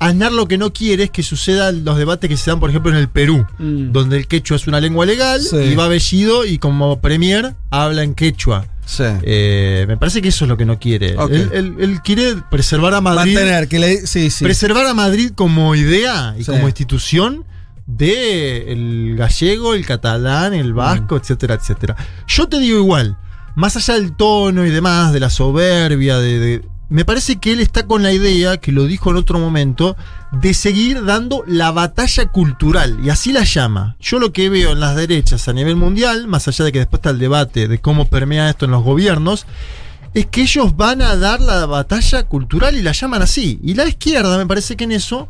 Aznar 0.00 0.32
lo 0.32 0.46
que 0.48 0.58
no 0.58 0.72
quiere 0.72 1.04
es 1.04 1.10
que 1.10 1.22
sucedan 1.22 1.84
los 1.84 1.96
debates 1.96 2.28
que 2.28 2.36
se 2.36 2.50
dan, 2.50 2.60
por 2.60 2.68
ejemplo, 2.68 2.90
en 2.90 2.98
el 2.98 3.08
Perú, 3.08 3.46
Mm. 3.58 3.92
donde 3.92 4.16
el 4.18 4.26
quechua 4.26 4.56
es 4.56 4.66
una 4.66 4.80
lengua 4.80 5.06
legal 5.06 5.40
Sí. 5.40 5.56
y 5.56 5.74
va 5.74 5.88
Bellido 5.88 6.44
y 6.44 6.58
como 6.58 7.00
premier 7.00 7.54
habla 7.70 8.02
en 8.02 8.14
quechua. 8.14 8.66
Sí. 8.86 9.04
Eh, 9.22 9.84
me 9.88 9.96
parece 9.96 10.20
que 10.20 10.28
eso 10.28 10.44
es 10.44 10.48
lo 10.50 10.56
que 10.58 10.66
no 10.66 10.78
quiere. 10.78 11.16
Ok. 11.16 11.30
Él, 11.30 11.50
él- 11.54 11.74
él 11.78 12.00
quiere 12.02 12.34
preservar 12.50 12.92
a 12.92 13.00
Madrid, 13.00 13.34
Mantener, 13.34 13.66
que 13.68 13.78
le. 13.78 14.06
Sí, 14.06 14.28
sí. 14.30 14.44
preservar 14.44 14.84
a 14.86 14.92
Madrid 14.92 15.30
como 15.34 15.74
idea 15.74 16.34
y 16.38 16.44
como 16.44 16.66
institución 16.68 17.44
de 17.86 18.72
el 18.72 19.14
gallego, 19.16 19.74
el 19.74 19.86
catalán, 19.86 20.54
el 20.54 20.72
Mm. 20.72 20.76
vasco, 20.76 21.16
etcétera, 21.16 21.54
etcétera. 21.54 21.96
Yo 22.26 22.46
te 22.48 22.58
digo 22.58 22.78
igual, 22.78 23.16
más 23.54 23.76
allá 23.76 23.94
del 23.94 24.14
tono 24.16 24.66
y 24.66 24.70
demás, 24.70 25.12
de 25.12 25.20
la 25.20 25.30
soberbia, 25.30 26.18
de, 26.18 26.38
de- 26.38 26.64
me 26.88 27.04
parece 27.04 27.36
que 27.36 27.52
él 27.52 27.60
está 27.60 27.86
con 27.86 28.02
la 28.02 28.12
idea, 28.12 28.58
que 28.58 28.72
lo 28.72 28.84
dijo 28.86 29.10
en 29.10 29.16
otro 29.16 29.38
momento, 29.38 29.96
de 30.32 30.54
seguir 30.54 31.04
dando 31.04 31.42
la 31.46 31.70
batalla 31.70 32.26
cultural, 32.26 32.98
y 33.02 33.10
así 33.10 33.32
la 33.32 33.44
llama. 33.44 33.96
Yo 34.00 34.18
lo 34.18 34.32
que 34.32 34.48
veo 34.48 34.72
en 34.72 34.80
las 34.80 34.96
derechas 34.96 35.48
a 35.48 35.52
nivel 35.52 35.76
mundial, 35.76 36.26
más 36.26 36.46
allá 36.48 36.64
de 36.64 36.72
que 36.72 36.78
después 36.80 36.98
está 36.98 37.10
el 37.10 37.18
debate 37.18 37.68
de 37.68 37.80
cómo 37.80 38.06
permea 38.06 38.50
esto 38.50 38.66
en 38.66 38.72
los 38.72 38.84
gobiernos, 38.84 39.46
es 40.12 40.26
que 40.26 40.42
ellos 40.42 40.76
van 40.76 41.02
a 41.02 41.16
dar 41.16 41.40
la 41.40 41.66
batalla 41.66 42.22
cultural 42.24 42.76
y 42.76 42.82
la 42.82 42.92
llaman 42.92 43.22
así. 43.22 43.58
Y 43.62 43.74
la 43.74 43.86
izquierda 43.86 44.38
me 44.38 44.46
parece 44.46 44.76
que 44.76 44.84
en 44.84 44.92
eso 44.92 45.28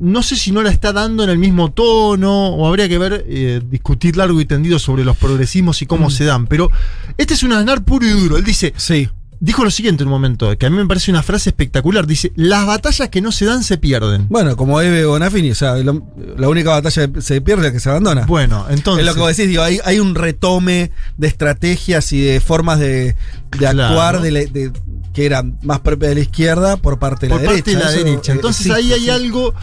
no 0.00 0.22
sé 0.22 0.36
si 0.36 0.52
no 0.52 0.62
la 0.62 0.70
está 0.70 0.92
dando 0.92 1.24
en 1.24 1.30
el 1.30 1.38
mismo 1.38 1.72
tono 1.72 2.50
o 2.50 2.68
habría 2.68 2.88
que 2.88 2.98
ver, 2.98 3.24
eh, 3.26 3.60
discutir 3.68 4.16
largo 4.16 4.40
y 4.40 4.44
tendido 4.44 4.78
sobre 4.78 5.04
los 5.04 5.16
progresismos 5.16 5.82
y 5.82 5.86
cómo 5.86 6.10
se 6.10 6.24
dan. 6.24 6.46
Pero 6.46 6.70
este 7.16 7.34
es 7.34 7.42
un 7.42 7.52
Aznar 7.52 7.82
puro 7.82 8.06
y 8.06 8.10
duro. 8.10 8.36
Él 8.36 8.44
dice, 8.44 8.72
Sí. 8.76 9.08
Dijo 9.40 9.64
lo 9.64 9.70
siguiente 9.70 10.02
en 10.02 10.08
un 10.08 10.14
momento, 10.14 10.56
que 10.58 10.66
a 10.66 10.70
mí 10.70 10.76
me 10.76 10.86
parece 10.86 11.10
una 11.10 11.22
frase 11.22 11.50
espectacular. 11.50 12.06
Dice, 12.06 12.32
las 12.36 12.66
batallas 12.66 13.08
que 13.08 13.20
no 13.20 13.30
se 13.32 13.44
dan 13.44 13.62
se 13.62 13.78
pierden. 13.78 14.26
Bueno, 14.28 14.56
como 14.56 14.80
Eve 14.80 15.04
Bonafini, 15.06 15.50
o 15.50 15.54
sea, 15.54 15.76
lo- 15.76 16.02
la 16.36 16.48
única 16.48 16.70
batalla 16.70 17.12
que 17.12 17.20
se 17.22 17.40
pierde 17.40 17.62
es 17.62 17.66
la 17.68 17.72
que 17.72 17.80
se 17.80 17.88
abandona. 17.90 18.26
Bueno, 18.26 18.66
entonces... 18.68 19.02
es 19.02 19.06
lo 19.06 19.14
que 19.14 19.20
vos 19.20 19.36
decís, 19.36 19.48
digo, 19.48 19.62
hay, 19.62 19.78
hay 19.84 20.00
un 20.00 20.14
retome 20.14 20.90
de 21.16 21.26
estrategias 21.28 22.12
y 22.12 22.20
de 22.20 22.40
formas 22.40 22.78
de, 22.80 22.88
de 22.88 23.16
Claro. 23.50 23.84
actuar 23.84 24.20
de 24.20 24.30
la- 24.30 24.40
de- 24.40 24.72
que 25.14 25.26
eran 25.26 25.58
más 25.62 25.80
propias 25.80 26.10
de 26.10 26.14
la 26.16 26.20
izquierda 26.20 26.76
por 26.76 26.98
parte 26.98 27.26
de 27.26 27.32
por 27.32 27.40
la 27.42 27.48
parte 27.50 27.62
derecha. 27.70 27.90
de 27.90 27.96
la 27.96 28.04
derecha. 28.04 28.32
Entonces 28.32 28.70
ahí 28.70 28.92
hay 28.92 29.00
sí. 29.04 29.10
algo 29.10 29.54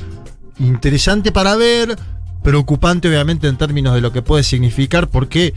interesante 0.60 1.32
para 1.32 1.56
ver, 1.56 1.98
preocupante 2.46 3.08
obviamente 3.10 3.48
en 3.48 3.58
términos 3.58 3.96
de 3.96 4.02
lo 4.02 4.12
que 4.12 4.22
puede 4.22 4.44
significar, 4.44 5.10
porque 5.10 5.56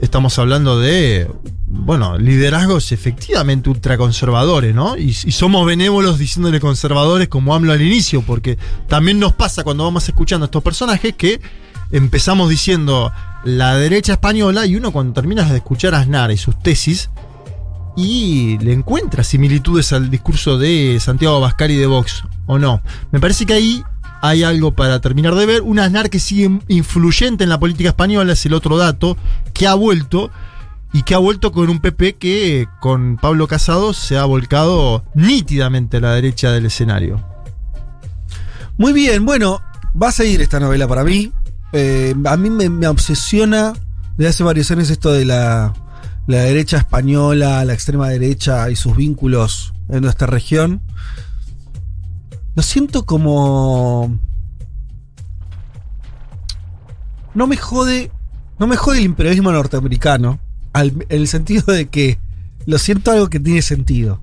estamos 0.00 0.38
hablando 0.38 0.78
de, 0.78 1.28
bueno, 1.66 2.16
liderazgos 2.16 2.92
efectivamente 2.92 3.68
ultraconservadores, 3.68 4.72
¿no? 4.72 4.96
Y, 4.96 5.08
y 5.08 5.32
somos 5.32 5.66
benévolos 5.66 6.20
diciéndole 6.20 6.60
conservadores 6.60 7.26
como 7.26 7.56
AMLO 7.56 7.72
al 7.72 7.82
inicio, 7.82 8.22
porque 8.22 8.56
también 8.86 9.18
nos 9.18 9.32
pasa 9.32 9.64
cuando 9.64 9.82
vamos 9.82 10.08
escuchando 10.08 10.44
a 10.44 10.46
estos 10.46 10.62
personajes 10.62 11.12
que 11.16 11.40
empezamos 11.90 12.48
diciendo 12.48 13.10
la 13.44 13.74
derecha 13.76 14.12
española 14.12 14.64
y 14.64 14.76
uno 14.76 14.92
cuando 14.92 15.14
terminas 15.14 15.50
de 15.50 15.56
escuchar 15.56 15.92
a 15.96 15.98
Aznar 16.02 16.30
y 16.30 16.36
sus 16.36 16.56
tesis, 16.56 17.10
y 17.96 18.58
le 18.58 18.72
encuentra 18.72 19.24
similitudes 19.24 19.92
al 19.92 20.08
discurso 20.08 20.56
de 20.56 20.98
Santiago 21.00 21.36
Abascal 21.38 21.68
de 21.68 21.86
Vox, 21.86 22.22
¿o 22.46 22.60
no? 22.60 22.80
Me 23.10 23.18
parece 23.18 23.44
que 23.44 23.54
ahí 23.54 23.82
hay 24.22 24.44
algo 24.44 24.72
para 24.72 25.00
terminar 25.00 25.34
de 25.34 25.44
ver. 25.44 25.62
Un 25.62 25.80
Aznar 25.80 26.08
que 26.08 26.20
sigue 26.20 26.60
influyente 26.68 27.44
en 27.44 27.50
la 27.50 27.60
política 27.60 27.90
española, 27.90 28.32
es 28.32 28.46
el 28.46 28.54
otro 28.54 28.78
dato, 28.78 29.18
que 29.52 29.66
ha 29.66 29.74
vuelto 29.74 30.30
y 30.92 31.02
que 31.02 31.14
ha 31.14 31.18
vuelto 31.18 31.52
con 31.52 31.68
un 31.68 31.80
PP 31.80 32.14
que 32.14 32.68
con 32.80 33.16
Pablo 33.16 33.48
Casado 33.48 33.92
se 33.92 34.16
ha 34.16 34.24
volcado 34.24 35.04
nítidamente 35.14 35.96
a 35.96 36.00
la 36.00 36.14
derecha 36.14 36.52
del 36.52 36.66
escenario. 36.66 37.22
Muy 38.78 38.92
bien, 38.92 39.24
bueno, 39.26 39.60
va 40.00 40.08
a 40.08 40.12
seguir 40.12 40.40
esta 40.40 40.60
novela 40.60 40.86
para 40.86 41.02
mí. 41.02 41.32
Eh, 41.72 42.14
a 42.24 42.36
mí 42.36 42.48
me, 42.48 42.68
me 42.68 42.86
obsesiona 42.86 43.72
desde 44.16 44.28
hace 44.28 44.44
varios 44.44 44.70
años 44.70 44.88
esto 44.90 45.12
de 45.12 45.24
la, 45.24 45.72
la 46.28 46.38
derecha 46.38 46.76
española, 46.76 47.64
la 47.64 47.72
extrema 47.72 48.08
derecha 48.08 48.70
y 48.70 48.76
sus 48.76 48.96
vínculos 48.96 49.72
en 49.88 50.02
nuestra 50.02 50.28
región. 50.28 50.80
Lo 52.54 52.62
siento 52.62 53.04
como. 53.06 54.18
No 57.34 57.46
me 57.46 57.56
jode. 57.56 58.10
No 58.58 58.66
me 58.66 58.76
jode 58.76 58.98
el 58.98 59.04
imperialismo 59.04 59.52
norteamericano. 59.52 60.38
al- 60.74 61.04
en 61.10 61.20
el 61.20 61.28
sentido 61.28 61.70
de 61.70 61.88
que 61.90 62.18
lo 62.64 62.78
siento 62.78 63.10
algo 63.10 63.28
que 63.28 63.38
tiene 63.38 63.60
sentido. 63.60 64.22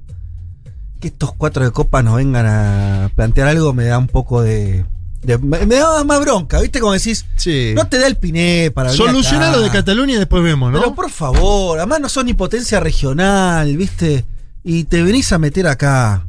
Que 0.99 1.09
estos 1.09 1.31
cuatro 1.33 1.63
de 1.63 1.69
copa 1.69 2.01
nos 2.01 2.15
vengan 2.15 2.47
a 2.47 3.11
plantear 3.15 3.47
algo 3.49 3.71
me 3.71 3.85
da 3.85 3.99
un 3.99 4.07
poco 4.07 4.41
de. 4.41 4.83
de- 5.21 5.37
me, 5.37 5.63
me 5.67 5.75
da 5.75 6.03
más 6.05 6.19
bronca, 6.21 6.59
¿viste? 6.59 6.79
Como 6.79 6.93
decís, 6.93 7.25
Sí. 7.35 7.73
no 7.75 7.87
te 7.87 7.99
da 7.99 8.07
el 8.07 8.15
piné 8.15 8.71
para 8.73 8.89
Soluciona 8.91 9.51
lo 9.51 9.61
de 9.61 9.69
Cataluña 9.69 10.15
y 10.15 10.17
después 10.17 10.41
vemos, 10.41 10.71
¿no? 10.71 10.79
Pero 10.79 10.95
por 10.95 11.11
favor, 11.11 11.77
además 11.77 11.99
no 12.01 12.09
son 12.09 12.25
ni 12.25 12.33
potencia 12.33 12.79
regional, 12.79 13.77
¿viste? 13.77 14.25
Y 14.63 14.85
te 14.85 15.03
venís 15.03 15.31
a 15.31 15.37
meter 15.37 15.67
acá. 15.67 16.25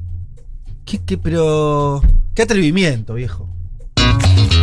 ¿Qué, 0.91 0.99
qué, 1.07 1.17
pero. 1.17 2.03
Qué 2.35 2.43
atrevimiento, 2.43 3.15
viejo. 3.15 3.49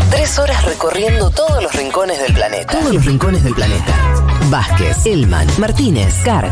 Tres 0.10 0.38
horas 0.38 0.66
recorriendo 0.66 1.30
todos 1.30 1.64
los 1.64 1.74
rincones 1.74 2.20
del 2.20 2.34
planeta. 2.34 2.78
Todos 2.78 2.96
los 2.96 3.06
rincones 3.06 3.46
del 3.46 3.54
planeta. 3.54 4.26
Vázquez, 4.50 5.06
Elman, 5.06 5.48
Martínez, 5.58 6.14
Carg. 6.26 6.52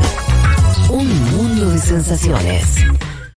Un 0.90 1.10
mundo 1.32 1.72
de 1.72 1.78
sensaciones. 1.80 2.86